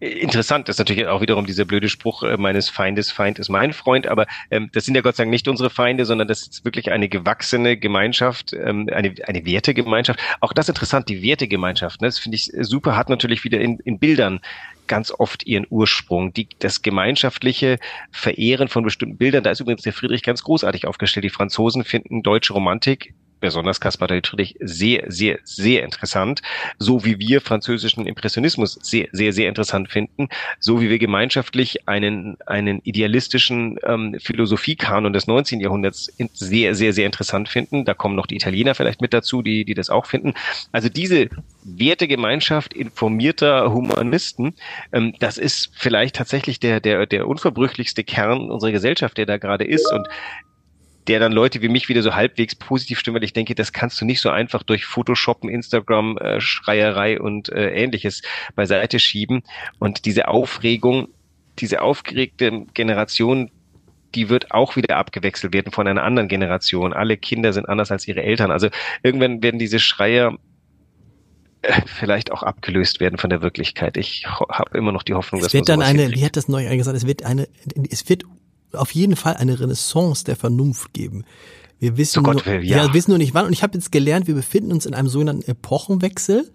Interessant 0.00 0.68
ist 0.68 0.78
natürlich 0.78 1.06
auch 1.06 1.20
wiederum 1.20 1.46
dieser 1.46 1.64
blöde 1.64 1.88
Spruch 1.88 2.24
äh, 2.24 2.36
meines 2.36 2.68
Feindes 2.68 3.12
Feind 3.12 3.38
ist 3.38 3.48
mein 3.48 3.72
Freund, 3.72 4.08
aber 4.08 4.26
ähm, 4.50 4.68
das 4.72 4.84
sind 4.84 4.96
ja 4.96 5.02
Gott 5.02 5.14
sei 5.14 5.22
Dank 5.22 5.30
nicht 5.30 5.46
unsere 5.46 5.70
Feinde, 5.70 6.04
sondern 6.04 6.26
das 6.26 6.48
ist 6.48 6.64
wirklich 6.64 6.90
eine 6.90 7.08
gewachsene 7.08 7.76
Gemeinschaft, 7.76 8.52
ähm, 8.52 8.88
eine, 8.92 9.14
eine 9.24 9.46
Wertegemeinschaft. 9.46 10.18
Auch 10.40 10.52
das 10.52 10.68
interessant, 10.68 11.08
die 11.08 11.22
Wertegemeinschaft, 11.22 12.00
ne, 12.00 12.08
das 12.08 12.18
finde 12.18 12.36
ich 12.36 12.50
super, 12.62 12.96
hat 12.96 13.08
natürlich 13.08 13.44
wieder 13.44 13.60
in, 13.60 13.78
in 13.80 14.00
Bildern 14.00 14.40
ganz 14.86 15.10
oft 15.10 15.46
ihren 15.46 15.66
Ursprung. 15.70 16.32
Die, 16.32 16.48
das 16.58 16.82
gemeinschaftliche 16.82 17.78
Verehren 18.10 18.68
von 18.68 18.84
bestimmten 18.84 19.16
Bildern, 19.16 19.42
da 19.44 19.50
ist 19.50 19.60
übrigens 19.60 19.82
der 19.82 19.92
Friedrich 19.92 20.22
ganz 20.22 20.42
großartig 20.42 20.86
aufgestellt. 20.86 21.24
Die 21.24 21.30
Franzosen 21.30 21.84
finden 21.84 22.22
deutsche 22.22 22.52
Romantik 22.52 23.14
besonders 23.42 23.80
Caspar 23.80 24.08
David 24.08 24.28
Friedrich 24.28 24.56
sehr, 24.60 25.04
sehr, 25.08 25.38
sehr 25.44 25.82
interessant, 25.82 26.40
so 26.78 27.04
wie 27.04 27.18
wir 27.18 27.42
französischen 27.42 28.06
Impressionismus 28.06 28.78
sehr, 28.80 29.08
sehr, 29.12 29.34
sehr 29.34 29.48
interessant 29.48 29.90
finden, 29.90 30.28
so 30.58 30.80
wie 30.80 30.88
wir 30.88 30.98
gemeinschaftlich 30.98 31.86
einen, 31.86 32.38
einen 32.46 32.80
idealistischen 32.84 33.78
ähm, 33.84 34.16
Philosophiekanon 34.18 35.12
des 35.12 35.26
19. 35.26 35.60
Jahrhunderts 35.60 36.10
sehr, 36.32 36.74
sehr, 36.74 36.94
sehr 36.94 37.04
interessant 37.04 37.50
finden. 37.50 37.84
Da 37.84 37.92
kommen 37.92 38.14
noch 38.14 38.26
die 38.26 38.36
Italiener 38.36 38.74
vielleicht 38.74 39.02
mit 39.02 39.12
dazu, 39.12 39.42
die, 39.42 39.66
die 39.66 39.74
das 39.74 39.90
auch 39.90 40.06
finden. 40.06 40.32
Also 40.70 40.88
diese 40.88 41.28
Wertegemeinschaft 41.64 42.72
informierter 42.72 43.72
Humanisten, 43.72 44.54
ähm, 44.92 45.14
das 45.18 45.36
ist 45.36 45.70
vielleicht 45.74 46.16
tatsächlich 46.16 46.60
der, 46.60 46.80
der, 46.80 47.06
der 47.06 47.26
unverbrüchlichste 47.26 48.04
Kern 48.04 48.50
unserer 48.50 48.70
Gesellschaft, 48.70 49.18
der 49.18 49.26
da 49.26 49.36
gerade 49.36 49.64
ist. 49.64 49.92
Und 49.92 50.06
der 51.08 51.18
dann 51.18 51.32
Leute 51.32 51.62
wie 51.62 51.68
mich 51.68 51.88
wieder 51.88 52.02
so 52.02 52.14
halbwegs 52.14 52.54
positiv 52.54 53.00
stimmen, 53.00 53.16
weil 53.16 53.24
ich 53.24 53.32
denke, 53.32 53.54
das 53.54 53.72
kannst 53.72 54.00
du 54.00 54.04
nicht 54.04 54.20
so 54.20 54.30
einfach 54.30 54.62
durch 54.62 54.84
Photoshoppen, 54.84 55.48
Instagram, 55.48 56.16
äh, 56.18 56.40
Schreierei 56.40 57.20
und 57.20 57.48
äh, 57.50 57.70
ähnliches 57.70 58.22
beiseite 58.54 58.98
schieben. 59.00 59.42
Und 59.78 60.04
diese 60.04 60.28
Aufregung, 60.28 61.08
diese 61.58 61.82
aufgeregte 61.82 62.66
Generation, 62.72 63.50
die 64.14 64.28
wird 64.28 64.52
auch 64.52 64.76
wieder 64.76 64.96
abgewechselt 64.96 65.52
werden 65.52 65.72
von 65.72 65.88
einer 65.88 66.02
anderen 66.02 66.28
Generation. 66.28 66.92
Alle 66.92 67.16
Kinder 67.16 67.52
sind 67.52 67.68
anders 67.68 67.90
als 67.90 68.06
ihre 68.06 68.22
Eltern. 68.22 68.50
Also 68.50 68.68
irgendwann 69.02 69.42
werden 69.42 69.58
diese 69.58 69.80
Schreier 69.80 70.36
äh, 71.62 71.80
vielleicht 71.86 72.30
auch 72.30 72.42
abgelöst 72.42 73.00
werden 73.00 73.18
von 73.18 73.30
der 73.30 73.42
Wirklichkeit. 73.42 73.96
Ich 73.96 74.26
habe 74.26 74.76
immer 74.76 74.92
noch 74.92 75.02
die 75.02 75.14
Hoffnung, 75.14 75.40
es 75.40 75.46
dass 75.46 75.54
wird 75.54 75.68
man 75.68 75.80
dann 75.80 75.88
eine, 75.88 76.12
wie 76.12 76.24
hat 76.24 76.36
das 76.36 76.48
neu 76.48 76.64
gesagt, 76.76 76.96
es 76.96 77.06
wird 77.06 77.24
eine, 77.24 77.48
es 77.90 78.08
wird 78.08 78.24
auf 78.74 78.92
jeden 78.92 79.16
Fall 79.16 79.34
eine 79.34 79.58
Renaissance 79.58 80.24
der 80.24 80.36
Vernunft 80.36 80.92
geben. 80.92 81.24
Wir 81.78 81.96
wissen, 81.96 82.22
nur, 82.22 82.34
will, 82.46 82.64
ja. 82.64 82.84
ja. 82.84 82.94
wissen 82.94 83.10
nur 83.10 83.18
nicht 83.18 83.34
wann. 83.34 83.46
Und 83.46 83.52
ich 83.52 83.62
habe 83.62 83.74
jetzt 83.74 83.90
gelernt, 83.90 84.26
wir 84.26 84.34
befinden 84.34 84.72
uns 84.72 84.86
in 84.86 84.94
einem 84.94 85.08
sogenannten 85.08 85.50
Epochenwechsel. 85.50 86.50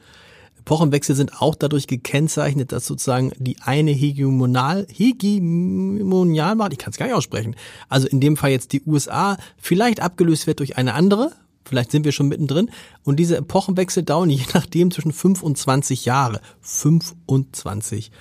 Epochenwechsel 0.59 1.15
sind 1.15 1.41
auch 1.41 1.55
dadurch 1.55 1.87
gekennzeichnet, 1.87 2.71
dass 2.71 2.85
sozusagen 2.85 3.31
die 3.37 3.57
eine 3.61 3.91
Hegemonal, 3.91 4.87
Hegemonialmacht, 4.89 6.73
ich 6.73 6.77
kann 6.77 6.91
es 6.91 6.97
gar 6.97 7.05
nicht 7.05 7.15
aussprechen, 7.15 7.55
also 7.87 8.07
in 8.07 8.19
dem 8.19 8.35
Fall 8.35 8.51
jetzt 8.51 8.73
die 8.73 8.81
USA, 8.85 9.37
vielleicht 9.57 10.01
abgelöst 10.01 10.45
wird 10.45 10.59
durch 10.59 10.77
eine 10.77 10.93
andere, 10.93 11.31
vielleicht 11.63 11.91
sind 11.91 12.03
wir 12.03 12.11
schon 12.11 12.27
mittendrin. 12.27 12.69
Und 13.03 13.17
diese 13.17 13.37
Epochenwechsel 13.37 14.03
dauern 14.03 14.29
je 14.29 14.43
nachdem 14.53 14.91
zwischen 14.91 15.13
25 15.13 16.05
Jahre. 16.05 16.41
25 16.61 18.11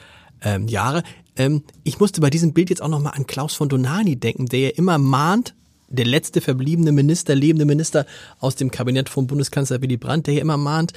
ähm, 0.42 0.68
Jahre. 0.68 1.02
Ähm, 1.36 1.62
ich 1.84 2.00
musste 2.00 2.20
bei 2.20 2.30
diesem 2.30 2.52
Bild 2.52 2.70
jetzt 2.70 2.82
auch 2.82 2.88
nochmal 2.88 3.14
an 3.14 3.26
Klaus 3.26 3.54
von 3.54 3.68
Donani 3.68 4.16
denken, 4.16 4.46
der 4.46 4.60
ja 4.60 4.68
immer 4.70 4.98
mahnt, 4.98 5.54
der 5.88 6.06
letzte 6.06 6.40
verbliebene 6.40 6.92
Minister, 6.92 7.34
lebende 7.34 7.64
Minister 7.64 8.06
aus 8.40 8.56
dem 8.56 8.70
Kabinett 8.70 9.08
von 9.08 9.26
Bundeskanzler 9.26 9.82
Willy 9.82 9.96
Brandt, 9.96 10.26
der 10.26 10.34
ja 10.34 10.40
immer 10.40 10.56
mahnt, 10.56 10.92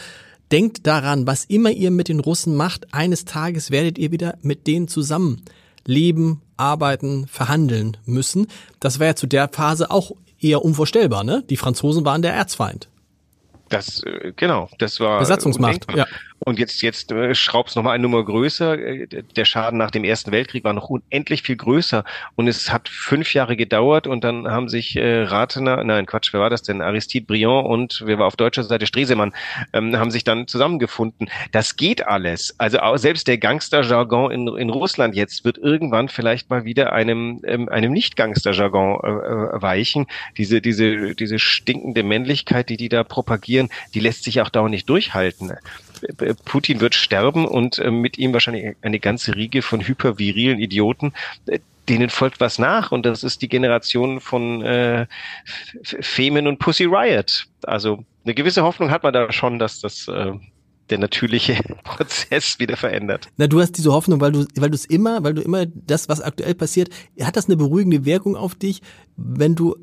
denkt 0.51 0.87
daran, 0.87 1.27
was 1.27 1.45
immer 1.45 1.71
ihr 1.71 1.91
mit 1.91 2.07
den 2.07 2.19
Russen 2.19 2.55
macht, 2.55 2.93
eines 2.93 3.25
Tages 3.25 3.69
werdet 3.69 3.97
ihr 3.97 4.11
wieder 4.11 4.37
mit 4.41 4.65
denen 4.65 4.87
zusammen 4.87 5.41
leben, 5.85 6.41
arbeiten, 6.57 7.27
verhandeln 7.27 7.97
müssen. 8.05 8.47
Das 8.79 8.99
war 8.99 9.07
ja 9.07 9.15
zu 9.15 9.27
der 9.27 9.47
Phase 9.49 9.91
auch 9.91 10.11
eher 10.39 10.63
unvorstellbar, 10.63 11.23
ne? 11.23 11.43
Die 11.49 11.57
Franzosen 11.57 12.05
waren 12.05 12.21
der 12.21 12.33
Erzfeind. 12.33 12.89
Das, 13.69 14.03
äh, 14.03 14.33
genau, 14.35 14.69
das 14.79 14.99
war. 14.99 15.19
Besatzungsmacht, 15.19 15.87
ja. 15.95 16.05
Und 16.49 16.57
jetzt, 16.57 16.81
jetzt 16.81 17.11
äh, 17.11 17.35
schraubst 17.35 17.75
noch 17.75 17.83
mal 17.83 17.91
eine 17.91 18.01
Nummer 18.01 18.25
größer. 18.25 18.79
Äh, 18.79 19.07
der 19.07 19.45
Schaden 19.45 19.77
nach 19.77 19.91
dem 19.91 20.03
Ersten 20.03 20.31
Weltkrieg 20.31 20.63
war 20.63 20.73
noch 20.73 20.89
unendlich 20.89 21.43
viel 21.43 21.55
größer. 21.55 22.03
Und 22.35 22.47
es 22.47 22.73
hat 22.73 22.89
fünf 22.89 23.35
Jahre 23.35 23.55
gedauert 23.55 24.07
und 24.07 24.23
dann 24.23 24.47
haben 24.47 24.67
sich 24.67 24.95
äh, 24.95 25.21
Ratner, 25.21 25.83
nein, 25.83 26.07
Quatsch, 26.07 26.33
wer 26.33 26.39
war 26.39 26.49
das 26.49 26.63
denn? 26.63 26.81
Aristide 26.81 27.27
Briand 27.27 27.67
und 27.67 28.01
wer 28.03 28.17
war 28.17 28.25
auf 28.25 28.35
deutscher 28.35 28.63
Seite? 28.63 28.87
Stresemann, 28.87 29.31
ähm, 29.73 29.95
haben 29.95 30.09
sich 30.09 30.23
dann 30.23 30.47
zusammengefunden. 30.47 31.29
Das 31.51 31.75
geht 31.75 32.07
alles. 32.07 32.55
Also 32.57 32.79
auch 32.79 32.97
selbst 32.97 33.27
der 33.27 33.37
Gangster-Jargon 33.37 34.31
in, 34.31 34.47
in 34.47 34.71
Russland 34.71 35.13
jetzt 35.13 35.45
wird 35.45 35.59
irgendwann 35.59 36.09
vielleicht 36.09 36.49
mal 36.49 36.65
wieder 36.65 36.93
einem, 36.93 37.41
ähm, 37.45 37.69
einem 37.69 37.91
Nicht-Gangster-Jargon 37.91 39.01
äh, 39.03 39.07
äh, 39.07 39.61
weichen. 39.61 40.07
Diese, 40.35 40.61
diese, 40.61 41.13
diese 41.13 41.37
stinkende 41.37 42.01
Männlichkeit, 42.01 42.69
die 42.69 42.77
die 42.77 42.89
da 42.89 43.03
propagieren, 43.03 43.69
die 43.93 43.99
lässt 43.99 44.23
sich 44.23 44.41
auch 44.41 44.49
dauernd 44.49 44.71
nicht 44.71 44.89
durchhalten. 44.89 45.51
Putin 46.45 46.81
wird 46.81 46.95
sterben 46.95 47.45
und 47.45 47.79
äh, 47.79 47.91
mit 47.91 48.17
ihm 48.17 48.33
wahrscheinlich 48.33 48.75
eine 48.81 48.99
ganze 48.99 49.35
Riege 49.35 49.61
von 49.61 49.81
hypervirilen 49.81 50.59
Idioten, 50.59 51.13
äh, 51.45 51.59
denen 51.87 52.09
folgt 52.09 52.39
was 52.39 52.59
nach 52.59 52.91
und 52.91 53.05
das 53.05 53.23
ist 53.23 53.41
die 53.41 53.49
Generation 53.49 54.19
von 54.19 54.61
äh, 54.61 55.07
Femen 55.83 56.47
und 56.47 56.59
Pussy 56.59 56.85
Riot. 56.85 57.47
Also 57.63 58.05
eine 58.23 58.35
gewisse 58.35 58.63
Hoffnung 58.63 58.91
hat 58.91 59.03
man 59.03 59.13
da 59.13 59.31
schon, 59.31 59.57
dass 59.57 59.81
das 59.81 60.07
äh, 60.07 60.33
der 60.89 60.97
natürliche 60.99 61.55
Prozess 61.83 62.59
wieder 62.59 62.77
verändert. 62.77 63.27
Na, 63.37 63.47
du 63.47 63.59
hast 63.59 63.73
diese 63.73 63.91
Hoffnung, 63.91 64.21
weil 64.21 64.31
du, 64.31 64.45
weil 64.55 64.69
du 64.69 64.75
es 64.75 64.85
immer, 64.85 65.23
weil 65.23 65.33
du 65.33 65.41
immer 65.41 65.65
das, 65.65 66.09
was 66.09 66.21
aktuell 66.21 66.55
passiert, 66.55 66.89
hat 67.21 67.35
das 67.35 67.47
eine 67.47 67.57
beruhigende 67.57 68.05
Wirkung 68.05 68.35
auf 68.35 68.55
dich, 68.55 68.81
wenn 69.15 69.55
du 69.55 69.75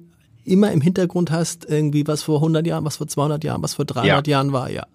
immer 0.44 0.70
im 0.70 0.81
Hintergrund 0.81 1.31
hast, 1.31 1.68
irgendwie 1.68 2.07
was 2.07 2.22
vor 2.22 2.37
100 2.37 2.66
Jahren, 2.66 2.85
was 2.85 2.96
vor 2.96 3.09
200 3.09 3.42
Jahren, 3.42 3.62
was 3.62 3.74
vor 3.74 3.85
300 3.85 4.26
ja. 4.26 4.31
Jahren 4.31 4.52
war, 4.52 4.70
ja. 4.70 4.87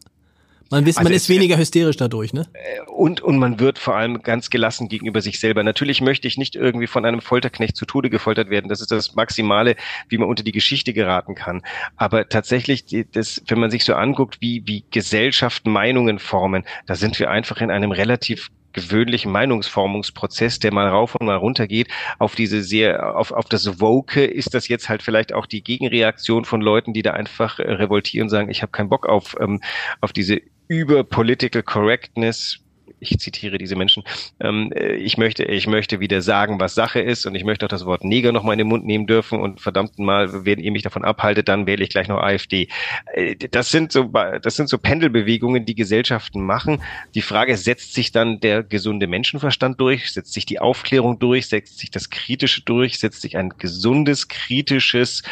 Man, 0.72 0.88
ist, 0.88 0.98
also 0.98 1.10
man 1.10 1.14
ist 1.14 1.28
weniger 1.28 1.58
hysterisch 1.58 1.98
dadurch, 1.98 2.34
ne? 2.34 2.48
Äh, 2.54 2.90
und, 2.90 3.20
und 3.20 3.38
man 3.38 3.60
wird 3.60 3.78
vor 3.78 3.96
allem 3.96 4.24
ganz 4.24 4.50
gelassen 4.50 4.88
gegenüber 4.88 5.22
sich 5.22 5.40
selber. 5.40 5.64
Natürlich 5.64 6.00
möchte 6.00 6.30
ich 6.30 6.38
nicht 6.38 6.56
irgendwie 6.56 6.88
von 6.88 7.06
einem 7.06 7.20
Folterknecht 7.20 7.76
zu 7.76 7.86
Tode 7.86 8.10
gefoltert 8.10 8.50
werden. 8.50 8.70
Das 8.70 8.80
ist 8.80 8.92
das 8.92 9.14
Maximale, 9.14 9.76
wie 10.08 10.18
man 10.18 10.30
unter 10.30 10.44
die 10.44 10.54
Geschichte 10.54 10.94
geraten 10.94 11.36
kann. 11.36 11.62
Aber 11.98 12.30
tatsächlich, 12.30 12.86
das, 13.12 13.42
wenn 13.48 13.60
man 13.60 13.70
sich 13.70 13.84
so 13.84 13.96
anguckt, 13.96 14.38
wie, 14.40 14.64
wie 14.66 14.86
Gesellschaften 14.92 15.72
Meinungen 15.72 16.20
formen, 16.20 16.64
da 16.86 16.96
sind 16.96 17.20
wir 17.20 17.30
einfach 17.30 17.60
in 17.60 17.70
einem 17.70 17.92
relativ 17.92 18.50
gewöhnlichen 18.74 19.32
Meinungsformungsprozess, 19.32 20.60
der 20.60 20.74
mal 20.74 20.88
rauf 20.88 21.16
und 21.16 21.26
mal 21.26 21.36
runter 21.36 21.68
geht, 21.68 21.88
auf 22.20 22.36
diese 22.36 22.62
sehr, 22.62 23.18
auf, 23.18 23.32
auf 23.32 23.46
das 23.46 23.80
Woke 23.80 24.24
ist 24.24 24.54
das 24.54 24.68
jetzt 24.68 24.90
halt 24.90 25.04
vielleicht 25.04 25.34
auch 25.34 25.46
die 25.46 25.64
Gegenreaktion 25.64 26.46
von 26.46 26.62
Leuten, 26.62 26.94
die 26.94 27.02
da 27.02 27.12
einfach 27.12 27.60
äh, 27.60 27.70
revoltieren 27.70 28.26
und 28.26 28.30
sagen, 28.30 28.50
ich 28.50 28.62
habe 28.62 28.72
keinen 28.72 28.90
Bock 28.90 29.08
auf, 29.08 29.36
ähm, 29.40 29.62
auf 30.00 30.14
diese 30.14 30.42
über 30.72 31.04
Political 31.04 31.64
Correctness 31.64 32.62
ich 33.02 33.18
zitiere 33.20 33.58
diese 33.58 33.76
Menschen, 33.76 34.04
ähm, 34.40 34.72
äh, 34.74 34.94
ich 34.94 35.18
möchte, 35.18 35.44
ich 35.44 35.68
möchte 35.68 36.00
wieder 36.00 36.22
sagen, 36.22 36.60
was 36.60 36.76
Sache 36.76 37.00
ist 37.00 37.26
und 37.26 37.36
ich 37.36 37.44
möchte 37.44 37.66
auch 37.66 37.70
das 37.70 37.86
Wort 37.86 38.04
Neger 38.04 38.32
noch 38.32 38.44
mal 38.44 38.54
in 38.54 38.60
den 38.60 38.68
Mund 38.68 38.86
nehmen 38.86 39.08
dürfen 39.08 39.40
und 39.40 39.60
verdammt 39.60 39.98
mal, 39.98 40.46
wenn 40.46 40.60
ihr 40.60 40.72
mich 40.72 40.84
davon 40.84 41.04
abhaltet, 41.04 41.48
dann 41.48 41.66
wähle 41.66 41.84
ich 41.84 41.90
gleich 41.90 42.08
noch 42.08 42.22
AfD. 42.22 42.68
Äh, 43.14 43.36
das 43.36 43.72
sind 43.72 43.92
so, 43.92 44.04
das 44.04 44.56
sind 44.56 44.70
so 44.70 44.78
Pendelbewegungen, 44.78 45.66
die 45.66 45.76
Gesellschaften 45.76 46.42
machen. 46.42 46.82
Die 47.16 47.22
Frage 47.22 47.58
setzt 47.58 47.94
sich 47.94 48.12
dann 48.12 48.40
der 48.40 48.64
gesunde 48.64 49.08
Menschenverstand 49.08 49.80
durch, 49.80 50.12
setzt 50.12 50.34
sich 50.34 50.46
die 50.46 50.60
Aufklärung 50.60 51.18
durch, 51.20 51.48
setzt 51.48 51.80
sich 51.80 51.90
das 51.90 52.10
Kritische 52.10 52.62
durch, 52.64 53.00
setzt 53.00 53.22
sich 53.22 53.38
ein 53.38 53.50
gesundes, 53.58 54.28
kritisches, 54.28 55.24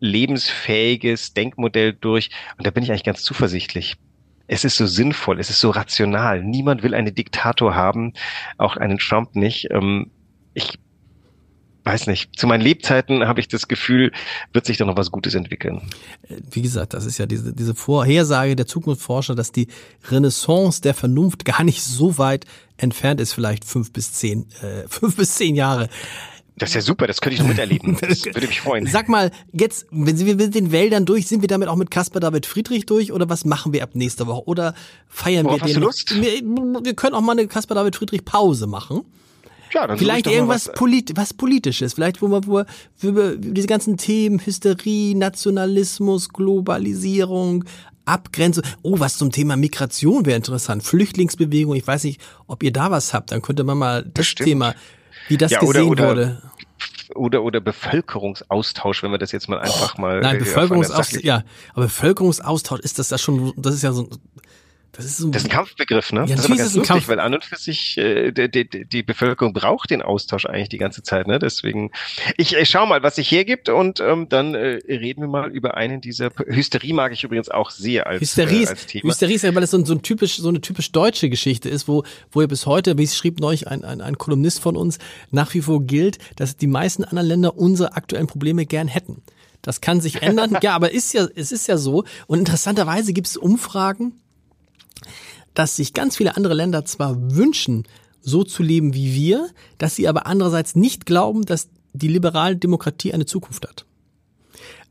lebensfähiges 0.00 1.32
Denkmodell 1.34 1.92
durch. 1.92 2.30
Und 2.58 2.66
da 2.66 2.70
bin 2.70 2.82
ich 2.82 2.90
eigentlich 2.90 3.04
ganz 3.04 3.22
zuversichtlich 3.22 3.96
es 4.46 4.64
ist 4.64 4.76
so 4.76 4.86
sinnvoll, 4.86 5.40
es 5.40 5.50
ist 5.50 5.60
so 5.60 5.70
rational. 5.70 6.42
Niemand 6.42 6.82
will 6.82 6.94
einen 6.94 7.14
Diktator 7.14 7.74
haben, 7.74 8.12
auch 8.58 8.76
einen 8.76 8.98
Trump 8.98 9.34
nicht. 9.36 9.68
Ähm, 9.70 10.10
ich 10.52 10.78
weiß 11.84 12.06
nicht, 12.06 12.38
zu 12.38 12.46
meinen 12.46 12.62
Lebzeiten 12.62 13.26
habe 13.26 13.40
ich 13.40 13.48
das 13.48 13.68
Gefühl, 13.68 14.10
wird 14.52 14.64
sich 14.64 14.78
da 14.78 14.86
noch 14.86 14.96
was 14.96 15.10
Gutes 15.10 15.34
entwickeln. 15.34 15.82
Wie 16.50 16.62
gesagt, 16.62 16.94
das 16.94 17.04
ist 17.04 17.18
ja 17.18 17.26
diese, 17.26 17.52
diese 17.52 17.74
Vorhersage 17.74 18.56
der 18.56 18.66
Zukunftsforscher, 18.66 19.34
dass 19.34 19.52
die 19.52 19.68
Renaissance 20.08 20.80
der 20.80 20.94
Vernunft 20.94 21.44
gar 21.44 21.62
nicht 21.62 21.82
so 21.82 22.18
weit 22.18 22.46
entfernt 22.76 23.20
ist, 23.20 23.34
vielleicht 23.34 23.64
fünf 23.64 23.92
bis 23.92 24.12
zehn, 24.12 24.46
äh, 24.62 24.88
fünf 24.88 25.16
bis 25.16 25.34
zehn 25.34 25.54
Jahre. 25.54 25.88
Das 26.56 26.70
ist 26.70 26.74
ja 26.74 26.80
super, 26.82 27.08
das 27.08 27.20
könnte 27.20 27.34
ich 27.34 27.40
noch 27.40 27.48
miterleben. 27.48 27.96
Das 28.00 28.24
würde 28.24 28.46
mich 28.46 28.60
freuen. 28.60 28.86
Sag 28.86 29.08
mal, 29.08 29.30
jetzt, 29.52 29.86
wenn 29.90 30.18
wir 30.18 30.36
mit 30.36 30.54
den 30.54 30.70
Wäldern 30.70 31.04
durch, 31.04 31.26
sind 31.26 31.40
wir 31.40 31.48
damit 31.48 31.68
auch 31.68 31.76
mit 31.76 31.90
Caspar 31.90 32.20
David 32.20 32.46
Friedrich 32.46 32.86
durch 32.86 33.12
oder 33.12 33.28
was 33.28 33.44
machen 33.44 33.72
wir 33.72 33.82
ab 33.82 33.90
nächster 33.94 34.26
Woche? 34.26 34.46
Oder 34.46 34.74
feiern 35.08 35.46
Worauf 35.46 35.62
wir 35.64 35.74
den? 35.74 35.84
Hast 35.84 36.10
du 36.10 36.14
Lust? 36.14 36.22
Wir, 36.22 36.84
wir 36.84 36.94
können 36.94 37.14
auch 37.14 37.20
mal 37.20 37.32
eine 37.32 37.48
Caspar 37.48 37.74
David 37.74 37.96
Friedrich 37.96 38.24
Pause 38.24 38.66
machen. 38.66 39.02
Ja, 39.72 39.88
dann 39.88 39.98
vielleicht 39.98 40.28
irgendwas 40.28 40.68
was, 40.68 40.74
polit 40.74 41.16
was 41.16 41.34
politisches, 41.34 41.94
vielleicht 41.94 42.22
wo 42.22 42.28
man 42.28 42.46
wo 42.46 42.62
über 43.02 43.34
diese 43.34 43.66
ganzen 43.66 43.96
Themen 43.96 44.38
Hysterie, 44.38 45.16
Nationalismus, 45.16 46.28
Globalisierung, 46.28 47.64
Abgrenzung. 48.04 48.62
Oh, 48.82 49.00
was 49.00 49.16
zum 49.16 49.32
Thema 49.32 49.56
Migration 49.56 50.26
wäre 50.26 50.36
interessant. 50.36 50.84
Flüchtlingsbewegung. 50.84 51.74
Ich 51.74 51.86
weiß 51.86 52.04
nicht, 52.04 52.20
ob 52.46 52.62
ihr 52.62 52.72
da 52.72 52.92
was 52.92 53.12
habt. 53.12 53.32
Dann 53.32 53.42
könnte 53.42 53.64
man 53.64 53.78
mal 53.78 54.02
das 54.02 54.12
Bestimmt. 54.14 54.48
Thema 54.48 54.74
wie 55.28 55.36
das 55.36 55.52
ja, 55.52 55.60
gesehen 55.60 55.88
oder, 55.88 56.08
wurde. 56.08 56.42
Oder, 57.14 57.42
oder 57.42 57.60
Bevölkerungsaustausch, 57.60 59.02
wenn 59.02 59.10
wir 59.10 59.18
das 59.18 59.30
jetzt 59.32 59.48
mal 59.48 59.58
einfach 59.60 59.98
mal. 59.98 60.20
Nein, 60.20 60.36
äh, 60.36 60.38
Bevölkerungsaustausch, 60.38 61.22
ja, 61.22 61.44
aber 61.74 61.84
Bevölkerungsaustausch 61.84 62.80
ist 62.80 62.98
das 62.98 63.10
ja 63.10 63.18
schon, 63.18 63.52
das 63.56 63.74
ist 63.74 63.82
ja 63.82 63.92
so, 63.92 64.08
Das 64.96 65.04
ist, 65.04 65.16
so 65.16 65.28
das 65.28 65.42
ist 65.42 65.48
ein 65.48 65.52
Kampfbegriff, 65.52 66.12
ne? 66.12 66.20
Ja, 66.20 66.36
das 66.36 66.40
ist 66.40 66.46
aber 66.46 66.56
ganz 66.56 66.74
lustig, 66.74 66.88
Kampf 66.88 67.08
weil 67.08 67.18
an 67.18 67.34
und 67.34 67.44
für 67.44 67.56
sich 67.56 67.98
äh, 67.98 68.30
die, 68.30 68.68
die, 68.68 68.84
die 68.84 69.02
Bevölkerung 69.02 69.52
braucht 69.52 69.90
den 69.90 70.02
Austausch 70.02 70.46
eigentlich 70.46 70.68
die 70.68 70.78
ganze 70.78 71.02
Zeit, 71.02 71.26
ne? 71.26 71.40
Deswegen, 71.40 71.90
ich, 72.36 72.54
ich 72.54 72.68
schau 72.68 72.86
mal, 72.86 73.02
was 73.02 73.16
sich 73.16 73.30
hergibt 73.30 73.68
und 73.68 73.98
ähm, 73.98 74.28
dann 74.28 74.54
äh, 74.54 74.78
reden 74.88 75.22
wir 75.22 75.28
mal 75.28 75.50
über 75.50 75.76
einen 75.76 76.00
dieser 76.00 76.30
Hysterie 76.46 76.94
mag 76.94 77.12
ich 77.12 77.24
übrigens 77.24 77.48
auch 77.48 77.70
sehr 77.70 78.06
als, 78.06 78.20
Hysterie 78.20 78.62
ist, 78.62 78.68
äh, 78.68 78.70
als 78.70 78.86
Thema. 78.86 79.10
Hysterie 79.10 79.34
ist 79.34 79.42
ja, 79.42 79.54
weil 79.54 79.64
es 79.64 79.72
so, 79.72 79.78
ein, 79.78 79.84
so, 79.84 79.94
ein 79.94 80.02
typisch, 80.02 80.36
so 80.36 80.48
eine 80.48 80.60
typisch 80.60 80.92
deutsche 80.92 81.28
Geschichte 81.28 81.68
ist, 81.68 81.88
wo, 81.88 82.04
wo 82.30 82.40
ja 82.40 82.46
bis 82.46 82.66
heute, 82.66 82.96
wie 82.96 83.02
es 83.04 83.16
schrieb 83.16 83.40
neulich 83.40 83.66
ein, 83.66 83.84
ein, 83.84 84.00
ein 84.00 84.16
Kolumnist 84.16 84.60
von 84.60 84.76
uns, 84.76 84.98
nach 85.32 85.52
wie 85.54 85.62
vor 85.62 85.82
gilt, 85.82 86.18
dass 86.36 86.56
die 86.56 86.68
meisten 86.68 87.02
anderen 87.02 87.26
Länder 87.26 87.56
unsere 87.56 87.96
aktuellen 87.96 88.28
Probleme 88.28 88.64
gern 88.64 88.86
hätten. 88.86 89.22
Das 89.64 89.80
kann 89.80 90.00
sich 90.00 90.22
ändern. 90.22 90.58
ja, 90.62 90.74
aber 90.74 90.92
ist 90.92 91.12
ja, 91.14 91.26
es 91.34 91.50
ist 91.50 91.66
ja 91.66 91.78
so. 91.78 92.04
Und 92.26 92.38
interessanterweise 92.38 93.12
gibt 93.12 93.26
es 93.26 93.36
Umfragen, 93.36 94.12
dass 95.54 95.76
sich 95.76 95.94
ganz 95.94 96.16
viele 96.16 96.36
andere 96.36 96.54
Länder 96.54 96.84
zwar 96.84 97.16
wünschen, 97.34 97.84
so 98.20 98.42
zu 98.42 98.62
leben 98.62 98.94
wie 98.94 99.14
wir, 99.14 99.48
dass 99.78 99.96
sie 99.96 100.08
aber 100.08 100.26
andererseits 100.26 100.74
nicht 100.74 101.06
glauben, 101.06 101.44
dass 101.44 101.68
die 101.92 102.08
liberale 102.08 102.56
Demokratie 102.56 103.12
eine 103.12 103.26
Zukunft 103.26 103.66
hat. 103.68 103.84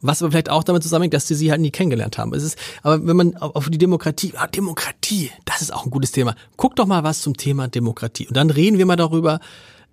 Was 0.01 0.21
aber 0.21 0.31
vielleicht 0.31 0.49
auch 0.49 0.63
damit 0.63 0.83
zusammenhängt, 0.83 1.13
dass 1.13 1.27
sie 1.27 1.35
sie 1.35 1.49
halt 1.49 1.61
nie 1.61 1.71
kennengelernt 1.71 2.17
haben. 2.17 2.33
Es 2.33 2.43
ist, 2.43 2.57
aber 2.81 3.05
wenn 3.07 3.15
man 3.15 3.37
auf 3.37 3.69
die 3.69 3.77
Demokratie, 3.77 4.33
ah, 4.35 4.47
Demokratie, 4.47 5.31
das 5.45 5.61
ist 5.61 5.73
auch 5.73 5.85
ein 5.85 5.91
gutes 5.91 6.11
Thema. 6.11 6.35
Guck 6.57 6.75
doch 6.75 6.85
mal 6.85 7.03
was 7.03 7.21
zum 7.21 7.37
Thema 7.37 7.69
Demokratie. 7.69 8.27
Und 8.27 8.35
dann 8.35 8.49
reden 8.49 8.77
wir 8.77 8.85
mal 8.85 8.97
darüber, 8.97 9.39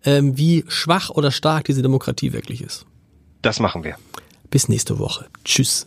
ähm, 0.05 0.37
wie 0.37 0.65
schwach 0.69 1.11
oder 1.11 1.31
stark 1.31 1.65
diese 1.65 1.83
Demokratie 1.83 2.33
wirklich 2.33 2.61
ist. 2.61 2.87
Das 3.43 3.61
machen 3.61 3.85
wir. 3.85 3.97
Bis 4.51 4.69
nächste 4.69 4.99
Woche. 4.99 5.27
Tschüss. 5.45 5.87